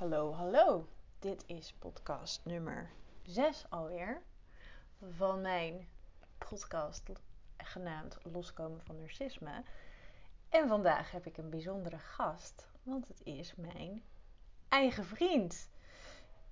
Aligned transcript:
Hallo, 0.00 0.32
hallo. 0.32 0.88
Dit 1.18 1.44
is 1.46 1.74
podcast 1.78 2.44
nummer 2.44 2.90
6 3.22 3.64
alweer 3.68 4.22
van 5.10 5.40
mijn 5.40 5.88
podcast 6.38 7.10
genaamd 7.56 8.18
Loskomen 8.22 8.80
van 8.84 8.96
Narcisme. 8.96 9.62
En 10.48 10.68
vandaag 10.68 11.10
heb 11.10 11.26
ik 11.26 11.36
een 11.36 11.50
bijzondere 11.50 11.98
gast, 11.98 12.68
want 12.82 13.08
het 13.08 13.20
is 13.24 13.54
mijn 13.54 14.02
eigen 14.68 15.04
vriend. 15.04 15.68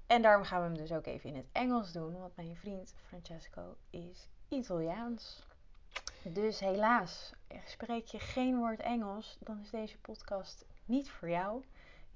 En 0.06 0.22
daarom 0.22 0.44
gaan 0.44 0.60
we 0.60 0.66
hem 0.66 0.76
dus 0.76 0.92
ook 0.92 1.06
even 1.06 1.30
in 1.30 1.36
het 1.36 1.48
Engels 1.52 1.92
doen, 1.92 2.18
want 2.18 2.36
mijn 2.36 2.56
vriend 2.56 2.94
Francesco 3.06 3.76
is 3.90 4.28
Italiaans. 4.48 5.42
Dus 6.22 6.60
helaas, 6.60 7.32
spreek 7.64 8.06
je 8.06 8.18
geen 8.18 8.56
woord 8.56 8.80
Engels, 8.80 9.36
dan 9.40 9.60
is 9.60 9.70
deze 9.70 9.98
podcast 9.98 10.64
niet 10.84 11.10
voor 11.10 11.30
jou. 11.30 11.64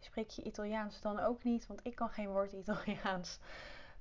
Spreek 0.05 0.31
je 0.31 0.43
Italiaans 0.43 1.01
dan 1.01 1.21
ook 1.21 1.45
niet, 1.45 1.67
want 1.67 1.81
ik 1.83 1.95
kan 1.95 2.09
geen 2.09 2.29
woord 2.29 2.53
Italiaans. 2.53 3.39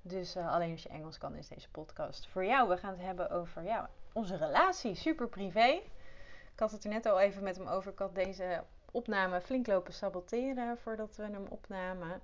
Dus 0.01 0.35
uh, 0.35 0.53
alleen 0.53 0.71
als 0.71 0.83
je 0.83 0.89
Engels 0.89 1.17
kan, 1.17 1.35
is 1.35 1.47
deze 1.47 1.69
podcast 1.69 2.27
voor 2.27 2.45
jou. 2.45 2.69
We 2.69 2.77
gaan 2.77 2.91
het 2.91 3.01
hebben 3.01 3.29
over 3.29 3.63
ja, 3.63 3.89
onze 4.13 4.35
relatie, 4.35 4.95
super 4.95 5.27
privé. 5.27 5.81
Ik 6.53 6.59
had 6.59 6.71
het 6.71 6.83
er 6.83 6.89
net 6.89 7.05
al 7.05 7.19
even 7.19 7.43
met 7.43 7.57
hem 7.57 7.67
over. 7.67 7.91
Ik 7.91 7.99
had 7.99 8.15
deze 8.15 8.63
opname 8.91 9.41
flink 9.41 9.67
lopen 9.67 9.93
saboteren 9.93 10.77
voordat 10.77 11.15
we 11.15 11.23
hem 11.23 11.45
opnamen. 11.49 12.21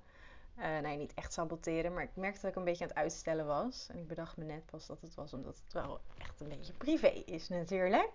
Uh, 0.58 0.78
nee, 0.78 0.96
niet 0.96 1.14
echt 1.14 1.32
saboteren, 1.32 1.92
maar 1.92 2.02
ik 2.02 2.16
merkte 2.16 2.40
dat 2.40 2.50
ik 2.50 2.56
een 2.56 2.64
beetje 2.64 2.84
aan 2.84 2.90
het 2.90 2.98
uitstellen 2.98 3.46
was. 3.46 3.88
En 3.90 3.98
ik 3.98 4.06
bedacht 4.06 4.36
me 4.36 4.44
net 4.44 4.66
pas 4.66 4.86
dat 4.86 5.00
het 5.00 5.14
was 5.14 5.32
omdat 5.32 5.60
het 5.64 5.72
wel 5.72 6.00
echt 6.18 6.40
een 6.40 6.48
beetje 6.48 6.72
privé 6.72 7.08
is 7.08 7.48
natuurlijk. 7.48 8.12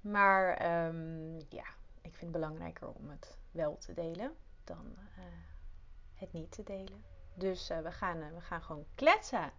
Maar 0.00 0.48
um, 0.86 1.36
ja, 1.48 1.66
ik 2.00 2.14
vind 2.14 2.20
het 2.20 2.30
belangrijker 2.30 2.88
om 2.88 3.10
het 3.10 3.36
wel 3.50 3.78
te 3.78 3.94
delen 3.94 4.34
dan 4.64 4.96
uh, 5.18 5.24
het 6.14 6.32
niet 6.32 6.50
te 6.52 6.62
delen. 6.62 7.04
Dus 7.34 7.70
uh, 7.70 7.78
we, 7.78 7.92
gaan, 7.92 8.16
uh, 8.16 8.24
we 8.34 8.40
gaan 8.40 8.62
gewoon 8.62 8.84
kletsen. 8.94 9.50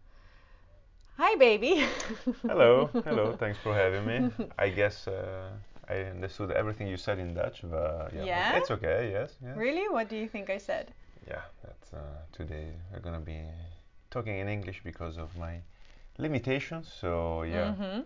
Hi 1.17 1.38
baby. 1.38 1.75
hello, 2.52 2.89
hello. 3.03 3.35
Thanks 3.35 3.57
for 3.59 3.73
having 3.73 4.05
me. 4.05 4.29
I 4.67 4.69
guess 4.73 5.07
I 5.89 5.94
understood 6.13 6.52
everything 6.52 6.88
you 6.88 6.97
said 6.97 7.17
in 7.17 7.33
Dutch, 7.33 7.61
but 7.61 8.11
yeah, 8.11 8.25
Yeah? 8.25 8.57
it's 8.57 8.69
okay. 8.69 9.11
Yes, 9.11 9.38
yes. 9.41 9.55
Really? 9.55 9.88
What 9.89 10.09
do 10.09 10.16
you 10.16 10.27
think 10.29 10.49
I 10.49 10.57
said? 10.59 10.91
Yeah, 11.27 11.41
that 11.61 12.01
today 12.31 12.73
we're 12.91 13.01
gonna 13.01 13.19
be 13.25 13.41
talking 14.09 14.39
in 14.39 14.47
English 14.47 14.81
because 14.83 15.17
of 15.22 15.29
my 15.38 15.61
limitations. 16.17 16.88
So 16.99 17.44
yeah, 17.44 17.73
Mhm. 17.75 18.03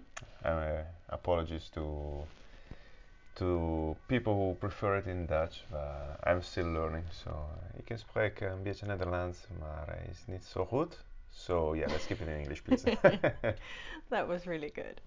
apologies 1.08 1.70
to 1.70 2.26
to 3.40 3.95
people 4.08 4.34
who 4.36 4.56
prefer 4.59 4.98
it 4.98 5.08
in 5.08 5.26
Dutch, 5.26 5.64
but 5.72 6.20
I'm 6.23 6.42
still 6.42 6.72
learning. 6.72 7.06
So 7.12 7.30
ik 7.78 7.86
kan 7.86 7.98
spreken 7.98 8.52
een 8.52 8.64
beetje 8.64 8.86
Nederlands, 8.86 9.48
maar 9.59 9.98
is 10.09 10.23
niet 10.26 10.45
zo 10.45 10.66
goed. 10.66 11.04
So 11.30 11.76
yeah, 11.76 11.90
let's 11.90 12.06
keep 12.06 12.22
it 12.22 12.28
in 12.28 12.38
English, 12.38 12.62
please. 12.62 12.84
that 14.10 14.28
was 14.28 14.45
really 14.45 14.72
good. 14.73 15.02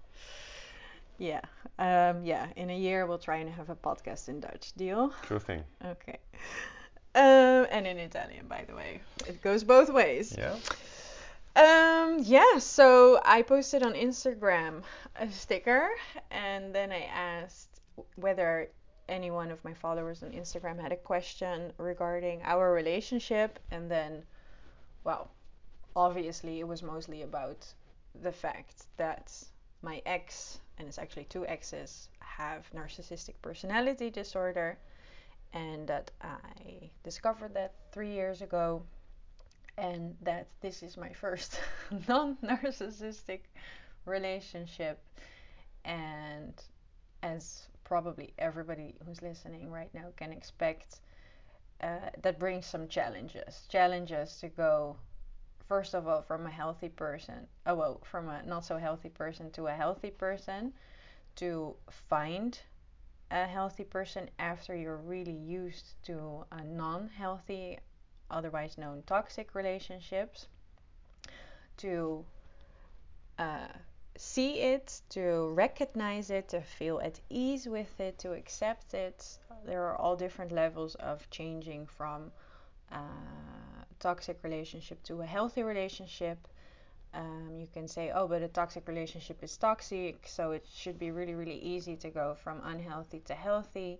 Yeah. 1.17 1.41
Um, 1.77 2.25
yeah. 2.25 2.47
In 2.55 2.69
a 2.69 2.77
year, 2.77 3.05
we'll 3.05 3.19
try 3.19 3.37
and 3.37 3.49
have 3.49 3.69
a 3.69 3.75
podcast 3.75 4.27
in 4.27 4.39
Dutch. 4.39 4.73
Deal? 4.75 5.11
True 5.21 5.39
thing. 5.39 5.63
Okay. 5.85 6.17
Um, 7.15 7.67
and 7.69 7.85
in 7.85 7.97
Italian, 7.97 8.47
by 8.47 8.63
the 8.67 8.73
way. 8.73 9.01
It 9.27 9.41
goes 9.41 9.63
both 9.63 9.89
ways. 9.89 10.35
Yeah. 10.37 10.55
Um, 11.55 12.17
yeah, 12.23 12.57
so 12.57 13.19
I 13.23 13.43
posted 13.43 13.83
on 13.83 13.93
Instagram 13.93 14.81
a 15.15 15.29
sticker 15.29 15.87
and 16.31 16.73
then 16.73 16.91
I 16.91 17.03
asked 17.13 17.72
whether 18.15 18.69
any 19.09 19.31
one 19.31 19.51
of 19.51 19.63
my 19.63 19.73
followers 19.73 20.23
on 20.23 20.31
Instagram 20.31 20.79
had 20.79 20.91
a 20.91 20.97
question 20.97 21.71
regarding 21.77 22.41
our 22.43 22.71
relationship 22.71 23.59
and 23.71 23.89
then 23.91 24.23
well, 25.03 25.29
obviously 25.95 26.59
it 26.59 26.67
was 26.67 26.81
mostly 26.81 27.23
about 27.23 27.65
the 28.21 28.31
fact 28.31 28.85
that 28.97 29.31
my 29.81 30.01
ex 30.05 30.59
and 30.77 30.87
it's 30.87 30.97
actually 30.97 31.25
two 31.25 31.45
exes 31.45 32.09
have 32.19 32.65
narcissistic 32.73 33.35
personality 33.41 34.09
disorder 34.09 34.77
and 35.53 35.87
that 35.87 36.09
I 36.21 36.89
discovered 37.03 37.53
that 37.53 37.73
3 37.91 38.09
years 38.09 38.41
ago 38.41 38.81
and 39.77 40.15
that 40.21 40.47
this 40.61 40.83
is 40.83 40.97
my 40.97 41.11
first 41.13 41.59
non 42.07 42.37
narcissistic 42.43 43.41
relationship. 44.05 44.99
And 45.85 46.53
as 47.21 47.67
probably 47.83 48.33
everybody 48.37 48.95
who's 49.05 49.21
listening 49.21 49.69
right 49.71 49.93
now 49.93 50.07
can 50.15 50.31
expect, 50.31 51.01
uh, 51.81 52.09
that 52.21 52.39
brings 52.39 52.65
some 52.65 52.87
challenges. 52.87 53.65
Challenges 53.69 54.37
to 54.39 54.49
go, 54.49 54.95
first 55.67 55.93
of 55.93 56.07
all, 56.07 56.21
from 56.21 56.45
a 56.45 56.51
healthy 56.51 56.89
person, 56.89 57.47
oh, 57.65 57.75
well, 57.75 58.01
from 58.03 58.29
a 58.29 58.43
not 58.43 58.65
so 58.65 58.77
healthy 58.77 59.09
person 59.09 59.51
to 59.51 59.67
a 59.67 59.73
healthy 59.73 60.11
person, 60.11 60.73
to 61.35 61.75
find 62.09 62.59
a 63.31 63.45
healthy 63.45 63.83
person 63.83 64.29
after 64.39 64.75
you're 64.75 64.97
really 64.97 65.31
used 65.31 65.95
to 66.03 66.45
a 66.51 66.63
non 66.63 67.09
healthy 67.17 67.79
otherwise 68.29 68.77
known 68.77 69.03
toxic 69.05 69.55
relationships, 69.55 70.47
to 71.77 72.25
uh, 73.39 73.67
see 74.17 74.59
it, 74.59 75.01
to 75.09 75.49
recognize 75.53 76.29
it, 76.29 76.49
to 76.49 76.61
feel 76.61 76.99
at 76.99 77.19
ease 77.29 77.67
with 77.67 77.99
it, 77.99 78.19
to 78.19 78.33
accept 78.33 78.93
it. 78.93 79.37
There 79.65 79.83
are 79.83 79.95
all 79.95 80.15
different 80.15 80.51
levels 80.51 80.95
of 80.95 81.29
changing 81.29 81.87
from 81.87 82.31
a 82.91 83.01
toxic 83.99 84.39
relationship 84.43 85.01
to 85.03 85.21
a 85.21 85.25
healthy 85.25 85.63
relationship. 85.63 86.47
Um, 87.13 87.57
you 87.59 87.67
can 87.73 87.87
say, 87.87 88.11
oh, 88.13 88.27
but 88.27 88.41
a 88.41 88.47
toxic 88.47 88.87
relationship 88.87 89.43
is 89.43 89.55
toxic, 89.57 90.27
so 90.27 90.51
it 90.51 90.65
should 90.73 90.97
be 90.97 91.11
really, 91.11 91.35
really 91.35 91.59
easy 91.59 91.95
to 91.97 92.09
go 92.09 92.35
from 92.35 92.61
unhealthy 92.63 93.19
to 93.25 93.33
healthy. 93.33 93.99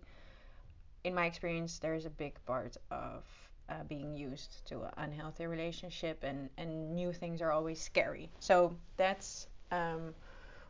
In 1.03 1.13
my 1.13 1.25
experience, 1.25 1.79
there's 1.79 2.05
a 2.05 2.09
big 2.09 2.33
part 2.45 2.75
of 2.91 3.23
uh, 3.69 3.83
being 3.87 4.15
used 4.15 4.65
to 4.67 4.83
an 4.83 4.91
unhealthy 4.97 5.45
relationship, 5.45 6.23
and, 6.23 6.49
and 6.57 6.95
new 6.95 7.13
things 7.13 7.41
are 7.41 7.51
always 7.51 7.79
scary. 7.81 8.29
So 8.39 8.75
that's 8.97 9.47
um, 9.71 10.13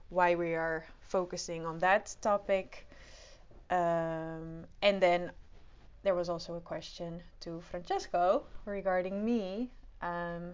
why 0.10 0.36
we 0.36 0.56
are 0.56 0.86
focusing 1.02 1.66
on 1.66 1.80
that 1.80 2.16
topic. 2.22 2.88
Um, 3.70 4.66
and 4.82 5.02
then 5.02 5.32
there 6.04 6.16
was 6.16 6.30
also 6.30 6.56
a 6.56 6.62
question 6.62 7.22
to 7.42 7.62
Francesco 7.72 8.44
regarding 8.66 9.24
me. 9.24 9.70
Um, 10.02 10.54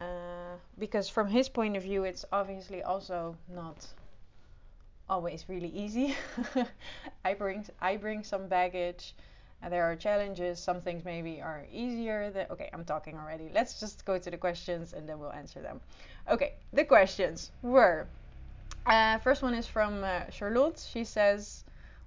uh, 0.00 0.56
because 0.78 1.08
from 1.08 1.28
his 1.28 1.48
point 1.48 1.76
of 1.76 1.82
view, 1.82 2.04
it's 2.04 2.24
obviously 2.32 2.82
also 2.82 3.36
not 3.48 3.86
always 5.08 5.44
really 5.48 5.68
easy. 5.68 6.16
I 7.24 7.34
bring 7.34 7.66
I 7.80 7.96
bring 7.96 8.24
some 8.24 8.48
baggage. 8.48 9.14
And 9.62 9.72
there 9.72 9.84
are 9.84 9.96
challenges. 9.96 10.58
Some 10.60 10.80
things 10.80 11.04
maybe 11.04 11.40
are 11.40 11.64
easier. 11.72 12.30
Than, 12.30 12.46
okay, 12.50 12.68
I'm 12.72 12.84
talking 12.84 13.16
already. 13.16 13.50
Let's 13.52 13.80
just 13.80 14.04
go 14.04 14.18
to 14.18 14.30
the 14.30 14.36
questions 14.36 14.92
and 14.92 15.08
then 15.08 15.18
we'll 15.18 15.32
answer 15.32 15.60
them. 15.60 15.80
Okay, 16.30 16.54
the 16.72 16.84
questions 16.84 17.50
were. 17.62 18.06
Uh, 18.86 19.18
first 19.18 19.42
one 19.42 19.54
is 19.54 19.66
from 19.66 20.04
uh, 20.04 20.28
Charlotte. 20.30 20.86
She 20.92 21.04
says, 21.04 21.64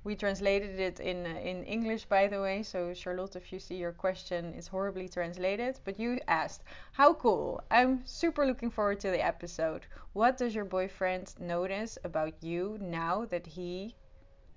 we 0.07 0.15
translated 0.15 0.79
it 0.79 1.01
in 1.01 1.25
uh, 1.25 1.39
in 1.39 1.65
English, 1.65 2.05
by 2.05 2.27
the 2.27 2.39
way. 2.39 2.63
So 2.63 2.93
Charlotte, 2.93 3.35
if 3.35 3.51
you 3.51 3.59
see 3.59 3.75
your 3.75 3.91
question, 3.91 4.53
it's 4.55 4.67
horribly 4.67 5.09
translated. 5.09 5.79
But 5.83 5.99
you 5.99 6.19
asked, 6.29 6.63
"How 6.93 7.13
cool! 7.13 7.61
I'm 7.69 8.05
super 8.05 8.45
looking 8.45 8.71
forward 8.71 9.01
to 9.01 9.11
the 9.11 9.25
episode. 9.25 9.85
What 10.13 10.37
does 10.37 10.55
your 10.55 10.63
boyfriend 10.63 11.33
notice 11.39 11.97
about 12.05 12.41
you 12.41 12.77
now 12.79 13.25
that 13.25 13.47
he 13.47 13.95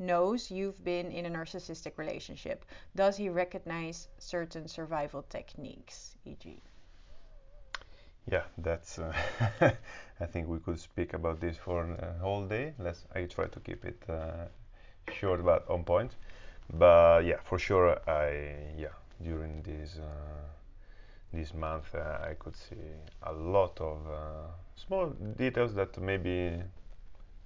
knows 0.01 0.51
you've 0.51 0.83
been 0.85 1.11
in 1.13 1.27
a 1.27 1.31
narcissistic 1.31 1.99
relationship? 1.99 2.65
Does 2.97 3.17
he 3.17 3.29
recognize 3.29 4.09
certain 4.19 4.67
survival 4.69 5.23
techniques, 5.23 6.17
e.g.?" 6.25 6.63
Yeah, 8.31 8.45
that's. 8.59 8.99
Uh, 8.99 9.13
I 10.21 10.27
think 10.27 10.49
we 10.49 10.59
could 10.59 10.79
speak 10.79 11.15
about 11.15 11.41
this 11.41 11.57
for 11.57 11.85
a 11.85 12.19
whole 12.21 12.47
day. 12.47 12.75
Let's. 12.79 13.07
I 13.15 13.25
try 13.25 13.47
to 13.47 13.61
keep 13.61 13.85
it 13.85 14.03
uh, 14.09 14.47
short 15.13 15.45
but 15.45 15.69
on 15.69 15.85
point. 15.85 16.17
But 16.73 17.25
yeah, 17.25 17.39
for 17.45 17.59
sure, 17.59 17.99
I 18.09 18.75
yeah 18.79 18.95
during 19.23 19.63
this 19.63 19.99
uh, 19.99 20.49
this 21.33 21.55
month 21.55 21.95
uh, 21.95 22.19
I 22.31 22.35
could 22.35 22.57
see 22.57 22.77
a 23.23 23.33
lot 23.33 23.81
of 23.81 23.99
uh, 24.09 24.49
small 24.77 25.09
details 25.37 25.75
that 25.75 25.99
maybe 26.01 26.63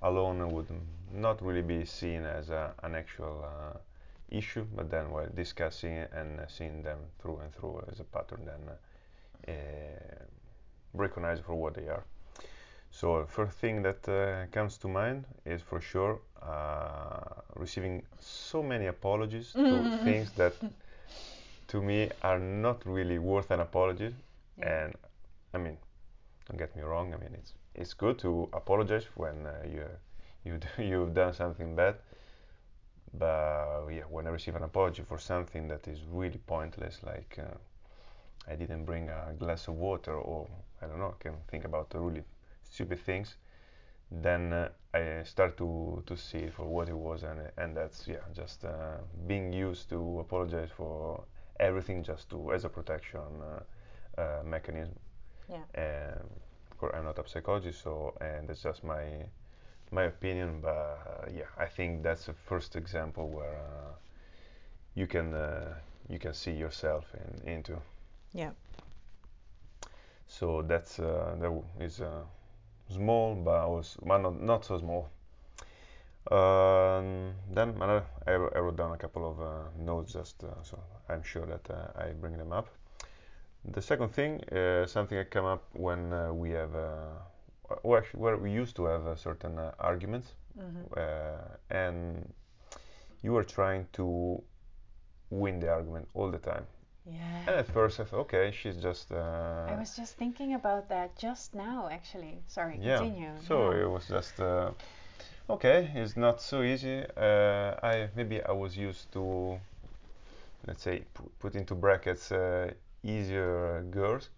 alone 0.05 0.51
would 0.53 0.69
not 1.12 1.43
really 1.43 1.62
be 1.62 1.85
seen 1.85 2.25
as 2.25 2.51
a, 2.51 2.73
an 2.83 2.95
actual 2.95 3.45
uh, 3.45 3.79
issue, 4.31 4.67
but 4.77 4.91
then 4.91 5.11
while 5.11 5.29
discussing 5.35 6.05
and 6.12 6.41
seeing 6.49 6.83
them 6.83 6.99
through 7.21 7.39
and 7.39 7.53
through 7.55 7.83
as 7.91 8.01
a 8.01 8.05
pattern, 8.05 8.41
then 8.45 9.55
uh, 9.55 10.25
recognize 10.93 11.41
for 11.41 11.55
what 11.55 11.75
they 11.75 11.89
are. 11.89 12.05
So 12.91 13.27
first 13.29 13.59
thing 13.59 13.83
that 13.83 14.09
uh, 14.09 14.47
comes 14.53 14.79
to 14.79 14.89
mind 14.89 15.25
is 15.45 15.62
for 15.62 15.81
sure 15.81 16.21
uh, 16.41 17.41
receiving 17.57 18.03
so 18.21 18.62
many 18.62 18.87
apologies 18.87 19.53
to 19.53 19.99
things 20.05 20.31
that 20.37 20.55
to 21.69 21.83
me 21.83 22.11
are 22.23 22.39
not 22.39 22.87
really 22.87 23.19
worth 23.19 23.50
an 23.50 23.61
apology. 23.61 24.15
Yeah. 24.59 24.85
And 24.85 24.95
I 25.55 25.59
mean, 25.59 25.77
don't 26.49 26.59
get 26.59 26.77
me 26.77 26.83
wrong. 26.83 27.15
I 27.15 27.17
mean, 27.17 27.35
it's 27.35 27.53
it's 27.75 27.94
good 27.94 28.19
to 28.21 28.49
apologize 28.53 29.06
when 29.15 29.47
uh, 29.47 29.53
you 29.65 29.85
you 30.44 30.59
you've 30.85 31.15
done 31.15 31.35
something 31.35 31.75
bad. 31.75 31.97
But 33.17 33.87
yeah, 33.91 34.03
when 34.11 34.26
I 34.26 34.31
receive 34.31 34.56
an 34.56 34.65
apology 34.65 35.03
for 35.09 35.19
something 35.19 35.69
that 35.69 35.87
is 35.87 36.00
really 36.11 36.41
pointless, 36.47 37.00
like 37.05 37.38
uh, 37.38 37.55
I 38.50 38.56
didn't 38.56 38.85
bring 38.85 39.09
a 39.09 39.32
glass 39.38 39.69
of 39.69 39.75
water, 39.75 40.15
or 40.15 40.49
I 40.82 40.87
don't 40.87 40.99
know, 40.99 41.15
I 41.19 41.23
can 41.23 41.35
think 41.49 41.65
about 41.65 41.93
really 41.94 42.25
stupid 42.65 42.99
things, 42.99 43.37
then 44.11 44.53
uh, 44.53 44.69
I 44.93 45.23
start 45.25 45.56
to, 45.59 46.03
to 46.06 46.17
see 46.17 46.38
it 46.38 46.55
for 46.55 46.67
what 46.67 46.88
it 46.88 46.97
was, 46.97 47.23
and, 47.23 47.41
and 47.56 47.76
that's 47.76 48.09
yeah, 48.09 48.17
just 48.35 48.65
uh, 48.65 48.99
being 49.26 49.53
used 49.53 49.88
to 49.91 50.19
apologize 50.21 50.71
for 50.76 51.23
everything, 51.61 52.03
just 52.03 52.31
to 52.31 52.53
as 52.53 52.65
a 52.65 52.69
protection 52.69 53.21
uh, 53.21 54.21
uh 54.21 54.43
mechanism. 54.44 54.99
Yeah. 55.49 55.62
Of 55.75 56.54
course, 56.79 56.94
I'm 56.97 57.05
not 57.05 57.19
a 57.19 57.29
psychologist, 57.29 57.82
so 57.82 58.15
and 58.21 58.49
that's 58.49 58.62
just 58.62 58.85
my 58.85 59.05
my 59.91 60.05
opinion. 60.05 60.61
But 60.61 60.69
uh, 60.69 61.31
yeah, 61.35 61.49
I 61.59 61.67
think 61.67 62.03
that's 62.03 62.26
the 62.26 62.35
first 62.35 62.76
example 62.76 63.29
where 63.29 63.56
uh, 63.56 63.93
you 64.94 65.06
can 65.06 65.35
you 66.09 66.19
can 66.19 66.35
see 66.35 66.53
yourself 66.53 67.05
in, 67.15 67.49
into. 67.49 67.76
Yeah. 68.32 68.50
So 70.26 70.62
that's 70.62 70.99
uh, 70.99 71.37
that 71.38 71.62
is 71.81 72.00
uh, 72.00 72.23
small, 72.88 73.35
but 73.35 73.71
was 73.71 73.97
well, 74.00 74.19
not, 74.19 74.43
not 74.43 74.65
so 74.65 74.79
small. 74.79 75.09
Um, 76.31 77.35
then 77.53 77.71
another, 77.76 78.05
I, 78.26 78.32
I, 78.32 78.59
wrote 78.61 78.76
down 78.76 78.93
a 78.93 78.97
couple 78.97 79.31
of 79.31 79.41
uh, 79.43 79.69
notes 79.79 80.15
just 80.15 80.43
uh, 80.43 80.62
so 80.62 80.79
I'm 81.11 81.23
sure 81.23 81.44
that 81.44 81.71
uh, 81.71 81.88
I 82.03 82.12
bring 82.12 82.38
them 82.38 82.50
up. 82.50 82.69
The 83.72 83.81
second 83.82 84.11
thing, 84.11 84.43
uh, 84.50 84.87
something 84.87 85.16
that 85.16 85.31
came 85.31 85.44
up 85.44 85.64
when 85.72 86.11
we 86.38 86.50
have, 86.50 86.75
well, 87.82 87.99
actually, 87.99 88.20
where 88.20 88.37
we 88.37 88.50
used 88.50 88.76
to 88.76 88.84
have 88.84 89.19
certain 89.19 89.58
arguments, 89.78 90.32
mm-hmm. 90.58 90.94
and 91.70 92.32
you 93.22 93.32
were 93.32 93.44
trying 93.44 93.87
to 93.94 94.43
win 95.31 95.61
the 95.61 95.70
argument 95.70 96.08
all 96.14 96.31
the 96.31 96.38
time. 96.38 96.66
Yeah. 97.06 97.20
And 97.46 97.56
at 97.56 97.66
first 97.66 98.00
I 98.00 98.05
thought, 98.05 98.20
okay, 98.20 98.50
she's 98.50 98.76
just. 98.76 99.12
Uh, 99.12 99.66
I 99.69 99.76
was 99.78 99.94
just 99.96 100.16
thinking 100.16 100.55
about 100.55 100.88
that 100.88 101.16
just 101.16 101.55
now, 101.55 101.88
actually. 101.90 102.38
Sorry, 102.46 102.78
yeah. 102.81 102.99
continue. 102.99 103.31
So 103.46 103.72
yeah. 103.72 103.82
it 103.82 103.90
was 103.90 104.08
just. 104.08 104.40
Uh, 104.40 104.70
okay, 105.50 105.90
it's 105.94 106.16
not 106.16 106.40
so 106.40 106.62
easy. 106.62 107.05
Uh, 107.16 107.75
I 107.82 108.08
maybe 108.16 108.43
I 108.43 108.52
was 108.52 108.76
used 108.76 109.12
to, 109.12 109.61
let's 110.66 110.82
say, 110.82 111.05
put 111.40 111.55
into 111.55 111.75
brackets 111.75 112.32
uh, 112.32 112.72
easier 113.05 113.85
girls, 113.91 114.31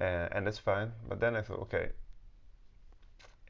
uh, 0.00 0.28
and 0.32 0.46
that's 0.46 0.58
fine. 0.58 0.92
But 1.08 1.20
then 1.20 1.36
I 1.36 1.42
thought, 1.42 1.60
okay, 1.60 1.90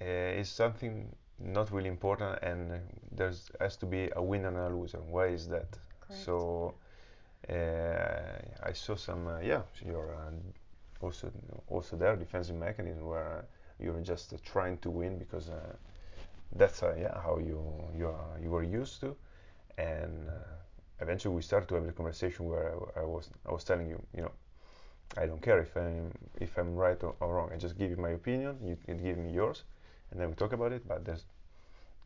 uh, 0.01 0.05
it's 0.41 0.51
something 0.51 1.15
not 1.39 1.73
really 1.73 1.89
important, 1.89 2.39
and 2.43 2.81
there 3.13 3.33
has 3.61 3.77
to 3.79 3.87
be 3.87 4.11
a 4.17 4.23
winner 4.23 4.49
and 4.49 4.59
a 4.59 4.69
loser. 4.77 4.99
Why 5.01 5.27
is 5.29 5.49
that? 5.49 5.79
Correct. 6.01 6.25
So 6.25 6.75
uh, 7.49 8.39
I 8.63 8.73
saw 8.73 8.97
some, 8.97 9.27
uh, 9.29 9.41
yeah, 9.41 9.63
you're 9.85 10.15
uh, 10.15 10.31
also 11.05 11.31
also 11.69 11.97
there 11.97 12.17
defensive 12.17 12.57
mechanism 12.57 13.07
where 13.07 13.45
you're 13.81 14.01
just 14.03 14.35
trying 14.45 14.79
to 14.79 14.91
win 14.91 15.19
because 15.19 15.51
that's 16.57 16.83
yeah 16.99 17.21
how 17.23 17.39
you 17.39 17.61
you 17.97 18.07
are, 18.09 18.39
you 18.43 18.51
were 18.51 18.63
used 18.63 19.01
to, 19.01 19.17
and 19.79 20.29
eventually 21.03 21.35
we 21.35 21.43
started 21.43 21.69
to 21.69 21.75
have 21.75 21.87
the 21.87 21.93
conversation 21.93 22.47
where 22.47 22.75
I, 22.97 23.01
I, 23.01 23.05
was 23.05 23.31
I 23.49 23.53
was 23.53 23.65
telling 23.65 23.89
you, 23.89 24.01
you 24.17 24.23
know, 24.23 24.33
I 25.17 25.27
don't 25.27 25.43
care 25.43 25.61
if 25.61 25.77
I'm 25.77 26.11
if 26.41 26.57
I'm 26.57 26.75
right 26.75 27.03
or, 27.03 27.15
or, 27.21 27.35
wrong. 27.35 27.51
I 27.53 27.57
just 27.57 27.77
give 27.77 27.91
you 27.91 27.97
my 27.97 28.11
opinion. 28.11 28.57
You 28.63 28.77
can 28.87 29.03
give 29.03 29.19
me 29.19 29.31
yours, 29.31 29.65
and 30.11 30.19
then 30.19 30.29
we 30.31 30.35
talk 30.35 30.53
about 30.53 30.73
it. 30.73 30.89
But 30.89 31.05
there's 31.05 31.25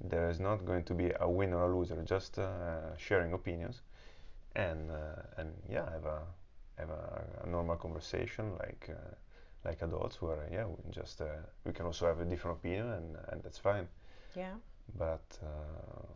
there 0.01 0.29
is 0.29 0.41
not 0.41 0.65
going 0.65 0.85
to 0.85 0.95
be 0.95 1.13
a 1.21 1.29
winner 1.29 1.59
or 1.59 1.73
a 1.73 1.77
loser. 1.77 2.03
Just 2.05 2.39
uh, 2.39 2.97
sharing 2.97 3.33
opinions, 3.33 3.83
and 4.57 4.91
uh, 4.91 5.41
and 5.41 5.53
yeah, 5.71 5.89
have 5.91 6.05
a 6.05 6.21
have 6.79 6.91
a, 6.91 7.25
a 7.45 7.49
normal 7.49 7.77
conversation 7.77 8.53
like 8.59 8.91
uh, 8.91 9.15
like 9.65 9.83
adults 9.83 10.21
where 10.21 10.49
yeah, 10.51 10.67
we 10.67 10.91
just 10.91 11.21
uh, 11.21 11.27
we 11.65 11.73
can 11.73 11.87
also 11.87 12.07
have 12.07 12.21
a 12.21 12.25
different 12.25 12.59
opinion, 12.59 12.89
and 12.89 13.17
and 13.29 13.43
that's 13.43 13.59
fine. 13.59 13.87
Yeah. 14.35 14.55
But 14.99 15.39
uh, 15.43 16.07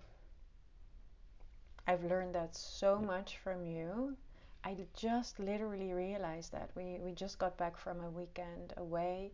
I've 1.87 2.05
learned 2.05 2.35
that 2.35 2.55
so 2.55 2.99
much 2.99 3.39
from 3.39 3.67
you. 3.67 4.17
I 4.65 4.77
just 4.95 5.39
literally 5.41 5.93
realized 5.93 6.53
that 6.53 6.71
we 6.75 6.99
we 7.01 7.13
just 7.13 7.39
got 7.39 7.57
back 7.57 7.77
from 7.79 8.01
a 8.01 8.11
weekend 8.11 8.75
away. 8.77 9.33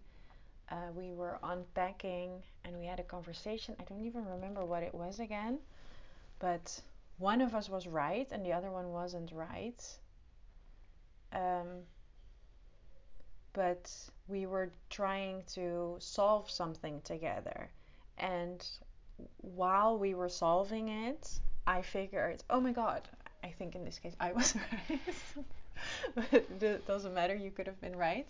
Uh, 0.70 0.90
we 0.94 1.12
were 1.12 1.38
unpacking 1.43 2.43
and 2.64 2.76
we 2.78 2.87
had 2.87 3.00
a 3.00 3.04
conversation. 3.04 3.76
I 3.78 3.84
don't 3.84 4.04
even 4.04 4.25
remember 4.25 4.64
what 4.64 4.82
it 4.82 4.94
was 4.94 5.20
again, 5.20 5.58
but 6.38 6.82
one 7.19 7.40
of 7.40 7.54
us 7.54 7.69
was 7.69 7.87
right 7.87 8.28
and 8.31 8.44
the 8.44 8.52
other 8.52 8.70
one 8.70 8.93
wasn't 8.93 9.32
right. 9.32 9.82
Um, 11.32 11.84
but 13.52 13.90
we 14.28 14.46
were 14.46 14.70
trying 14.90 15.43
to 15.54 15.96
solve 15.98 16.50
something 16.50 17.00
together. 17.02 17.70
And 18.19 18.66
while 19.38 19.98
we 19.98 20.14
were 20.14 20.28
solving 20.28 20.88
it, 20.88 21.40
I 21.67 21.83
figured, 21.83 22.43
oh 22.51 22.61
my 22.61 22.73
god, 22.73 23.09
I 23.43 23.49
think 23.49 23.75
in 23.75 23.85
this 23.85 23.99
case 23.99 24.15
I 24.21 24.33
was 24.39 24.55
right. 24.57 25.01
but 26.15 26.45
it 26.63 26.87
doesn't 26.87 27.15
matter, 27.15 27.35
you 27.35 27.51
could 27.51 27.67
have 27.67 27.81
been 27.81 27.97
right. 27.97 28.27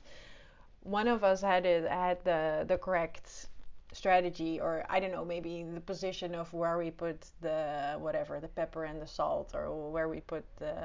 One 0.82 1.08
of 1.08 1.24
us 1.24 1.40
had 1.40 1.66
it 1.66 1.88
had 1.90 2.22
the 2.24 2.64
the 2.66 2.78
correct 2.78 3.48
strategy 3.92 4.60
or 4.60 4.84
I 4.88 5.00
don't 5.00 5.12
know, 5.12 5.24
maybe 5.24 5.64
the 5.64 5.80
position 5.80 6.34
of 6.34 6.52
where 6.52 6.78
we 6.78 6.90
put 6.90 7.26
the 7.40 7.96
whatever, 7.98 8.40
the 8.40 8.48
pepper 8.48 8.84
and 8.84 9.00
the 9.00 9.06
salt 9.06 9.52
or 9.54 9.90
where 9.90 10.08
we 10.08 10.20
put 10.20 10.44
the 10.58 10.76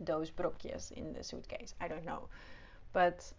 those 0.00 0.30
brokjes 0.30 0.92
in 0.96 1.12
the 1.12 1.22
suitcase. 1.24 1.74
I 1.80 1.88
don't 1.88 2.04
know. 2.04 2.28
But 2.92 3.32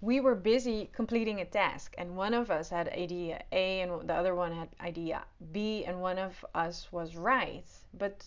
we 0.00 0.20
were 0.20 0.34
busy 0.34 0.90
completing 0.92 1.40
a 1.40 1.44
task 1.44 1.94
and 1.98 2.16
one 2.16 2.34
of 2.34 2.50
us 2.50 2.70
had 2.70 2.88
idea 2.88 3.42
A 3.52 3.80
and 3.80 4.08
the 4.08 4.14
other 4.14 4.34
one 4.34 4.52
had 4.52 4.68
idea 4.80 5.24
B 5.52 5.84
and 5.84 6.00
one 6.00 6.18
of 6.18 6.44
us 6.54 6.88
was 6.92 7.16
right. 7.16 7.66
But 7.94 8.24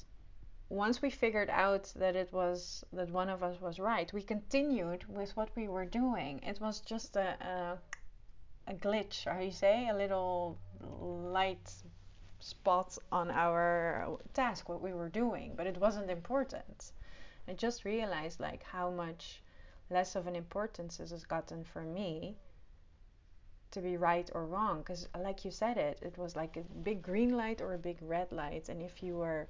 once 0.69 1.01
we 1.01 1.09
figured 1.09 1.49
out 1.49 1.91
that 1.95 2.15
it 2.15 2.31
was 2.31 2.83
that 2.93 3.09
one 3.09 3.29
of 3.29 3.43
us 3.43 3.59
was 3.61 3.79
right, 3.79 4.11
we 4.13 4.21
continued 4.21 5.05
with 5.07 5.35
what 5.37 5.49
we 5.55 5.67
were 5.67 5.85
doing. 5.85 6.39
It 6.43 6.59
was 6.59 6.81
just 6.81 7.15
a, 7.15 7.35
a 7.41 7.77
a 8.67 8.73
glitch, 8.73 9.27
or 9.27 9.41
you 9.41 9.51
say, 9.51 9.89
a 9.89 9.95
little 9.95 10.57
light 11.01 11.73
spot 12.39 12.97
on 13.11 13.29
our 13.31 14.17
task, 14.33 14.69
what 14.69 14.81
we 14.81 14.93
were 14.93 15.09
doing, 15.09 15.53
but 15.55 15.67
it 15.67 15.77
wasn't 15.77 16.09
important. 16.09 16.91
I 17.47 17.53
just 17.53 17.85
realized 17.85 18.39
like 18.39 18.63
how 18.63 18.89
much 18.91 19.40
less 19.91 20.15
of 20.15 20.27
an 20.27 20.35
importance 20.35 20.97
has 20.97 21.25
gotten 21.25 21.63
for 21.63 21.81
me 21.81 22.37
to 23.71 23.81
be 23.81 23.97
right 23.97 24.29
or 24.33 24.45
wrong. 24.45 24.79
Because 24.79 25.07
like 25.17 25.45
you 25.45 25.51
said 25.51 25.77
it 25.77 25.99
it 26.01 26.17
was 26.17 26.35
like 26.35 26.57
a 26.57 26.61
big 26.83 27.01
green 27.01 27.35
light 27.37 27.61
or 27.61 27.73
a 27.73 27.77
big 27.77 27.97
red 28.01 28.31
light. 28.31 28.69
And 28.69 28.81
if 28.81 29.03
you 29.03 29.15
were 29.17 29.47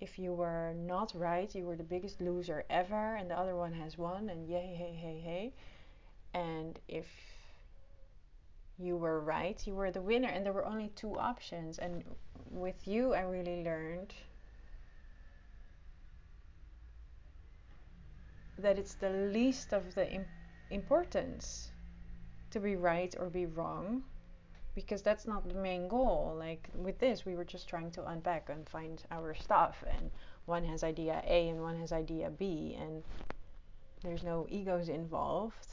if 0.00 0.18
you 0.18 0.32
were 0.32 0.74
not 0.74 1.12
right 1.14 1.54
you 1.54 1.64
were 1.64 1.76
the 1.76 1.84
biggest 1.84 2.20
loser 2.20 2.64
ever 2.68 3.16
and 3.16 3.30
the 3.30 3.38
other 3.38 3.56
one 3.56 3.72
has 3.72 3.96
won 3.96 4.28
and 4.30 4.48
yay 4.48 4.74
hey 4.76 4.94
hey 5.00 5.20
hey. 5.22 5.52
And 6.34 6.78
if 6.88 7.06
you 8.78 8.96
were 8.96 9.20
right, 9.20 9.64
you 9.66 9.74
were 9.74 9.90
the 9.90 10.02
winner, 10.02 10.28
and 10.28 10.44
there 10.44 10.52
were 10.52 10.66
only 10.66 10.88
two 10.96 11.16
options. 11.18 11.78
And 11.78 12.04
with 12.50 12.86
you, 12.88 13.14
I 13.14 13.20
really 13.20 13.62
learned 13.62 14.12
that 18.58 18.78
it's 18.78 18.94
the 18.94 19.10
least 19.10 19.72
of 19.72 19.94
the 19.94 20.10
Im- 20.10 20.26
importance 20.70 21.72
to 22.50 22.60
be 22.60 22.76
right 22.76 23.14
or 23.18 23.28
be 23.28 23.46
wrong 23.46 24.04
because 24.74 25.02
that's 25.02 25.26
not 25.26 25.48
the 25.48 25.54
main 25.54 25.88
goal. 25.88 26.34
Like 26.38 26.68
with 26.74 26.98
this, 26.98 27.24
we 27.24 27.36
were 27.36 27.44
just 27.44 27.68
trying 27.68 27.90
to 27.92 28.06
unpack 28.06 28.48
and 28.48 28.68
find 28.68 29.02
our 29.10 29.34
stuff, 29.34 29.84
and 29.88 30.10
one 30.46 30.64
has 30.64 30.82
idea 30.82 31.22
A 31.26 31.48
and 31.48 31.60
one 31.62 31.78
has 31.78 31.92
idea 31.92 32.30
B, 32.30 32.76
and 32.80 33.02
there's 34.02 34.22
no 34.22 34.46
egos 34.50 34.88
involved, 34.88 35.68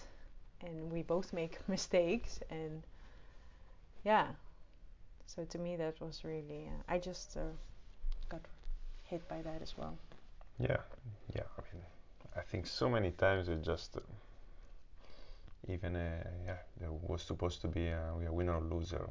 and 0.62 0.92
we 0.92 1.02
both 1.02 1.34
make 1.34 1.58
mistakes, 1.68 2.40
and 2.50 2.84
yeah. 4.04 4.28
So 5.26 5.46
to 5.46 5.58
me, 5.58 5.78
that 5.78 6.00
was 6.02 6.24
really, 6.24 6.68
uh, 6.68 6.94
I 6.94 6.98
just 6.98 7.38
uh, 7.38 7.54
got 8.30 8.42
hit 9.04 9.28
by 9.28 9.42
that 9.42 9.62
as 9.62 9.78
well. 9.78 9.98
Yeah, 10.60 10.78
yeah. 11.34 11.44
I 11.58 11.62
mean, 11.74 11.84
I 12.36 12.42
think 12.42 12.66
so 12.66 12.90
many 12.90 13.12
times 13.12 13.50
it 13.50 13.62
just, 13.62 13.98
uh, 13.98 14.02
even, 15.68 15.96
uh, 15.96 16.24
yeah, 16.46 16.58
there 16.80 16.92
was 16.92 17.22
supposed 17.22 17.62
to 17.62 17.68
be 17.68 17.88
a, 17.88 18.02
a 18.28 18.32
winner 18.32 18.56
or 18.56 18.62
loser. 18.62 19.10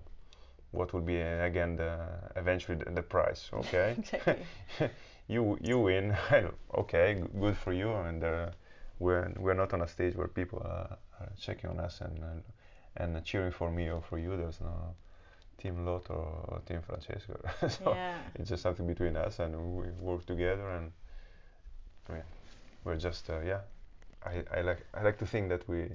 What 0.72 0.92
would 0.94 1.04
be 1.04 1.20
uh, 1.20 1.44
again 1.44 1.76
the 1.76 1.98
eventually 2.36 2.78
the, 2.78 2.90
the 2.92 3.02
price? 3.02 3.50
Okay. 3.52 3.96
you 5.28 5.58
you 5.60 5.80
win. 5.80 6.16
okay, 6.74 7.22
good 7.40 7.56
for 7.56 7.72
you. 7.72 7.92
And 7.92 8.22
uh, 8.22 8.50
we're 9.00 9.32
we're 9.36 9.54
not 9.54 9.74
on 9.74 9.82
a 9.82 9.88
stage 9.88 10.14
where 10.14 10.28
people 10.28 10.60
are, 10.60 10.96
are 11.18 11.32
checking 11.40 11.70
on 11.70 11.80
us 11.80 12.00
and 12.00 12.42
and, 12.96 13.24
cheering 13.24 13.52
for 13.52 13.70
me 13.70 13.90
or 13.90 14.00
for 14.00 14.18
you. 14.18 14.36
There's 14.36 14.60
no 14.60 14.94
Team 15.58 15.84
Lot 15.84 16.08
or, 16.10 16.62
Team 16.66 16.82
Francesco. 16.82 17.40
so 17.68 17.92
Yeah. 17.92 18.18
it's 18.36 18.50
just 18.50 18.62
something 18.62 18.86
between 18.86 19.16
us, 19.16 19.40
and 19.40 19.56
we 19.76 19.90
work 19.98 20.24
together. 20.24 20.70
And 20.70 20.92
mean, 22.12 22.22
we're 22.84 22.96
just 22.96 23.28
uh, 23.30 23.40
yeah. 23.40 23.60
I, 24.24 24.44
I 24.56 24.60
like 24.62 24.86
I 24.94 25.02
like 25.02 25.18
to 25.18 25.26
think 25.26 25.48
that 25.50 25.66
we 25.68 25.90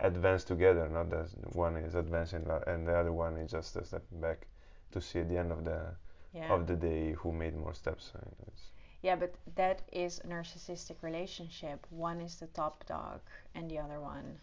advance 0.00 0.44
together, 0.44 0.88
not 0.88 1.10
that 1.10 1.28
one 1.54 1.76
is 1.76 1.94
advancing 1.94 2.46
and 2.66 2.86
the 2.86 2.94
other 2.96 3.12
one 3.12 3.36
is 3.36 3.50
just 3.50 3.76
a 3.76 3.84
step 3.84 4.04
back 4.12 4.46
to 4.92 5.00
see 5.00 5.20
at 5.20 5.28
the 5.28 5.36
end 5.38 5.52
of 5.52 5.64
the 5.64 5.94
Yeah. 6.32 6.52
of 6.54 6.66
the 6.66 6.76
day 6.76 7.12
who 7.12 7.32
made 7.32 7.56
more 7.56 7.74
steps. 7.74 8.12
It's- 8.46 8.70
Yeah, 9.02 9.16
but 9.16 9.34
that 9.56 9.82
is 9.92 10.18
a 10.20 10.26
narcissistic 10.28 11.02
relationship. 11.02 11.86
One 11.90 12.20
is 12.20 12.36
the 12.36 12.46
top 12.48 12.84
dog 12.86 13.20
and 13.54 13.70
the 13.70 13.78
other 13.78 14.00
one 14.00 14.40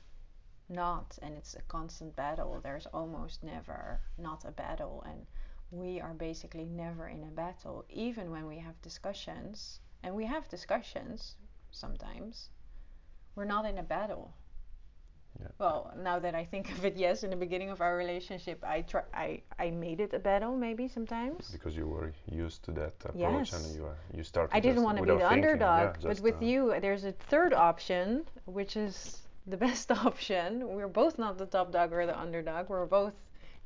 not. 0.69 1.17
And 1.21 1.35
it's 1.35 1.55
a 1.55 1.61
constant 1.63 2.15
battle. 2.15 2.59
There's 2.61 2.85
almost 2.87 3.43
never 3.43 3.99
not 4.17 4.45
a 4.45 4.51
battle. 4.51 5.03
And 5.05 5.25
we 5.71 5.99
are 6.01 6.13
basically 6.13 6.65
never 6.65 7.07
in 7.07 7.23
a 7.23 7.31
battle, 7.31 7.85
even 7.89 8.31
when 8.31 8.47
we 8.47 8.57
have 8.59 8.81
discussions. 8.81 9.79
And 10.03 10.15
we 10.15 10.25
have 10.25 10.47
discussions 10.49 11.35
sometimes. 11.75 12.50
We're 13.36 13.46
not 13.46 13.65
in 13.65 13.77
a 13.77 13.84
battle. 13.84 14.34
Yeah. 15.39 15.48
Well, 15.60 15.94
now 15.98 16.20
that 16.20 16.34
I 16.34 16.46
think 16.46 16.72
of 16.72 16.86
it, 16.86 16.96
yes, 17.05 17.24
in 17.24 17.29
the 17.29 17.36
beginning 17.36 17.70
of 17.70 17.82
our 17.82 17.98
relationship, 17.98 18.63
I 18.63 18.82
try, 18.82 19.01
I, 19.13 19.41
I 19.60 19.70
made 19.72 20.00
it 20.00 20.13
a 20.13 20.20
battle 20.20 20.55
maybe 20.55 20.88
sometimes. 20.88 21.51
because 21.51 21.75
you 21.75 21.88
were 21.88 22.13
used 22.32 22.63
to 22.63 22.72
that 22.72 22.94
approach 23.03 23.51
Yes. 23.51 23.53
and 23.53 23.75
you 23.75 23.86
are, 23.86 23.98
you 24.13 24.24
started 24.24 24.55
I 24.55 24.62
didn't 24.62 24.84
want 24.84 24.98
to 24.98 25.03
be 25.03 25.10
the 25.10 25.17
thinking, 25.17 25.38
underdog, 25.44 25.98
yeah, 26.00 26.08
but 26.08 26.20
with 26.22 26.41
uh, 26.41 26.46
you, 26.46 26.74
there's 26.79 27.03
a 27.03 27.12
third 27.12 27.53
option, 27.53 28.24
which 28.46 28.77
is 28.77 29.27
the 29.48 29.58
best 29.67 29.91
option. 29.91 30.67
We're 30.70 30.88
both 30.88 31.20
not 31.20 31.38
the 31.38 31.46
top 31.46 31.72
dog 31.74 31.91
or 31.91 32.05
the 32.05 32.17
underdog. 32.17 32.70
We're 32.70 32.86
both 32.86 33.13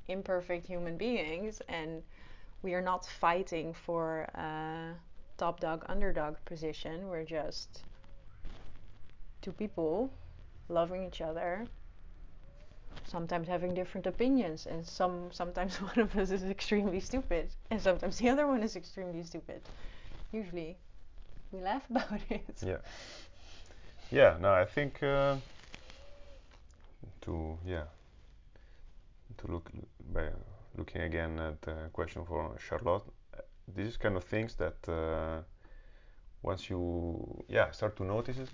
imperfect 0.08 0.66
human 0.66 0.98
beings, 0.98 1.62
and 1.70 2.02
we 2.64 2.74
are 2.74 2.82
not 2.82 3.06
fighting 3.06 3.74
for 3.74 4.22
a 4.34 4.96
top 5.38 5.60
dog 5.60 5.86
underdog 5.88 6.36
position. 6.46 7.08
We're 7.08 7.24
just 7.26 7.84
two 9.42 9.52
people 9.52 10.12
loving 10.68 11.06
each 11.06 11.22
other. 11.22 11.66
Sometimes 13.06 13.48
having 13.48 13.74
different 13.74 14.08
opinions, 14.08 14.68
and 14.68 14.86
some 14.86 15.32
sometimes 15.32 15.82
one 15.90 16.00
of 16.00 16.16
us 16.18 16.32
is 16.32 16.44
extremely 16.44 17.00
stupid, 17.00 17.50
and 17.72 17.82
sometimes 17.82 18.18
the 18.18 18.30
other 18.30 18.48
one 18.48 18.64
is 18.64 18.76
extremely 18.76 19.24
stupid. 19.24 19.62
Usually, 20.32 20.78
we 21.52 21.62
laugh 21.62 21.84
about 21.90 22.22
it. 22.30 22.56
Yeah. 22.66 22.78
Yeah. 24.12 24.38
No, 24.40 24.54
I 24.54 24.66
think 24.66 25.02
uh, 25.04 25.38
to 27.22 27.58
yeah 27.66 27.86
to 29.38 29.52
look 29.52 29.70
by 30.14 30.30
looking 30.78 31.02
again 31.02 31.40
at 31.40 31.62
the 31.62 31.90
question 31.94 32.26
for 32.26 32.56
Charlotte, 32.60 33.04
these 33.76 33.98
kind 33.98 34.16
of 34.18 34.24
things 34.24 34.56
that 34.56 34.78
uh, 34.88 35.42
once 36.44 36.70
you 36.70 37.44
yeah 37.48 37.72
start 37.72 37.96
to 37.98 38.04
notice 38.04 38.38
it, 38.38 38.50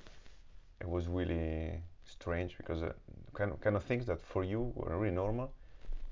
it 0.82 0.90
was 0.90 1.08
really 1.08 1.82
strange 2.04 2.58
because 2.58 2.84
uh, 2.84 2.94
kind 3.34 3.52
of 3.52 3.62
kind 3.62 3.76
of 3.76 3.84
things 3.84 4.06
that 4.06 4.22
for 4.22 4.44
you 4.44 4.72
were 4.76 4.98
really 4.98 5.16
normal, 5.16 5.52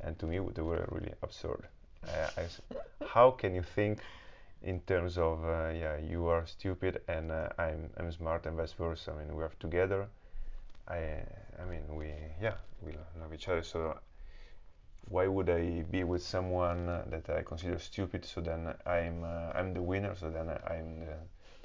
and 0.02 0.18
to 0.20 0.26
me 0.26 0.40
they 0.54 0.62
were 0.62 0.88
really 0.92 1.14
absurd. 1.22 1.68
I 2.06 2.48
how 3.06 3.32
can 3.32 3.56
you 3.56 3.64
think 3.64 4.00
in 4.62 4.80
terms 4.82 5.18
of 5.18 5.44
uh, 5.44 5.70
yeah 5.70 5.98
you 5.98 6.28
are 6.28 6.46
stupid 6.46 7.02
and 7.08 7.32
uh, 7.32 7.50
I'm 7.58 7.90
I'm 7.98 8.12
smart 8.12 8.46
and 8.46 8.58
vice 8.58 8.74
versa. 8.74 9.12
I 9.12 9.24
mean 9.24 9.36
we 9.36 9.44
are 9.44 9.52
together. 9.60 10.08
I 10.88 11.24
I 11.62 11.66
mean 11.70 11.84
we 11.96 12.14
yeah 12.42 12.56
we 12.82 12.94
love 13.20 13.34
each 13.34 13.48
other. 13.48 13.64
So 13.64 13.98
why 15.10 15.28
would 15.28 15.50
I 15.50 15.84
be 15.92 16.04
with 16.04 16.24
someone 16.24 16.90
uh, 16.90 17.04
that 17.10 17.30
I 17.30 17.42
consider 17.44 17.78
stupid? 17.80 18.26
So 18.26 18.42
then 18.42 18.74
I'm 18.86 19.24
uh, 19.24 19.52
I'm 19.54 19.74
the 19.74 19.82
winner. 19.82 20.16
So 20.16 20.30
then 20.30 20.50
I'm 20.50 21.00
the 21.02 21.16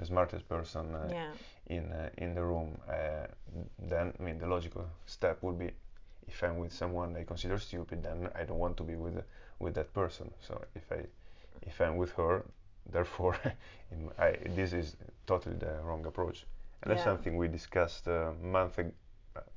smartest 0.04 0.48
person 0.48 0.94
uh, 0.94 1.08
Yeah. 1.10 1.32
in 1.66 1.92
uh, 1.92 2.08
in 2.18 2.34
the 2.34 2.42
room. 2.42 2.78
Uh, 2.88 3.26
then 3.78 4.12
I 4.18 4.22
mean 4.22 4.38
the 4.38 4.46
logical 4.46 4.84
step 5.06 5.42
would 5.42 5.58
be 5.58 5.70
if 6.28 6.42
I'm 6.42 6.58
with 6.58 6.72
someone 6.72 7.16
I 7.16 7.24
consider 7.24 7.58
stupid, 7.58 8.02
then 8.02 8.28
I 8.34 8.44
don't 8.44 8.58
want 8.58 8.76
to 8.78 8.82
be 8.84 8.96
with 8.96 9.22
with 9.58 9.74
that 9.74 9.92
person. 9.94 10.30
So 10.40 10.60
if 10.74 10.90
I 10.92 11.06
if 11.62 11.80
I'm 11.80 11.96
with 11.96 12.12
her, 12.12 12.44
therefore 12.92 13.36
in- 13.92 14.10
I, 14.18 14.36
this 14.54 14.72
is 14.72 14.96
totally 15.26 15.56
the 15.56 15.80
wrong 15.82 16.06
approach. 16.06 16.46
And 16.82 16.90
that's 16.92 17.02
something 17.02 17.36
we 17.36 17.48
discussed 17.48 18.06
a 18.06 18.32
month 18.42 18.78
ago. 18.78 18.92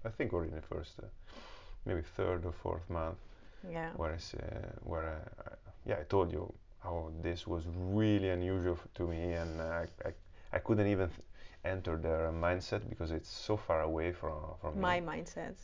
I 0.05 0.10
think 0.10 0.33
already 0.33 0.50
in 0.50 0.55
the 0.55 0.62
first, 0.75 1.00
uh, 1.01 1.05
maybe 1.86 2.01
third 2.01 2.45
or 2.45 2.51
fourth 2.51 2.89
month, 2.89 3.17
Yeah. 3.71 3.89
where 3.95 4.12
I, 4.12 4.15
uh, 4.15 4.71
where 4.83 5.03
I, 5.03 5.50
I, 5.50 5.53
yeah, 5.86 5.98
I 6.00 6.03
told 6.03 6.31
you 6.31 6.51
how 6.83 7.12
this 7.21 7.48
was 7.48 7.63
really 7.75 8.29
unusual 8.29 8.74
f- 8.74 8.88
to 8.95 9.07
me, 9.07 9.33
and 9.33 9.62
uh, 9.62 9.63
I, 9.65 9.86
I, 10.10 10.13
I 10.53 10.60
couldn't 10.60 10.88
even 10.88 11.10
th- 11.10 11.22
enter 11.63 11.98
their 11.98 12.31
mindset 12.31 12.89
because 12.89 13.12
it's 13.12 13.29
so 13.29 13.58
far 13.58 13.81
away 13.81 14.12
from 14.13 14.36
from 14.62 14.79
My 14.79 15.00
me. 15.00 15.01
mindset. 15.01 15.55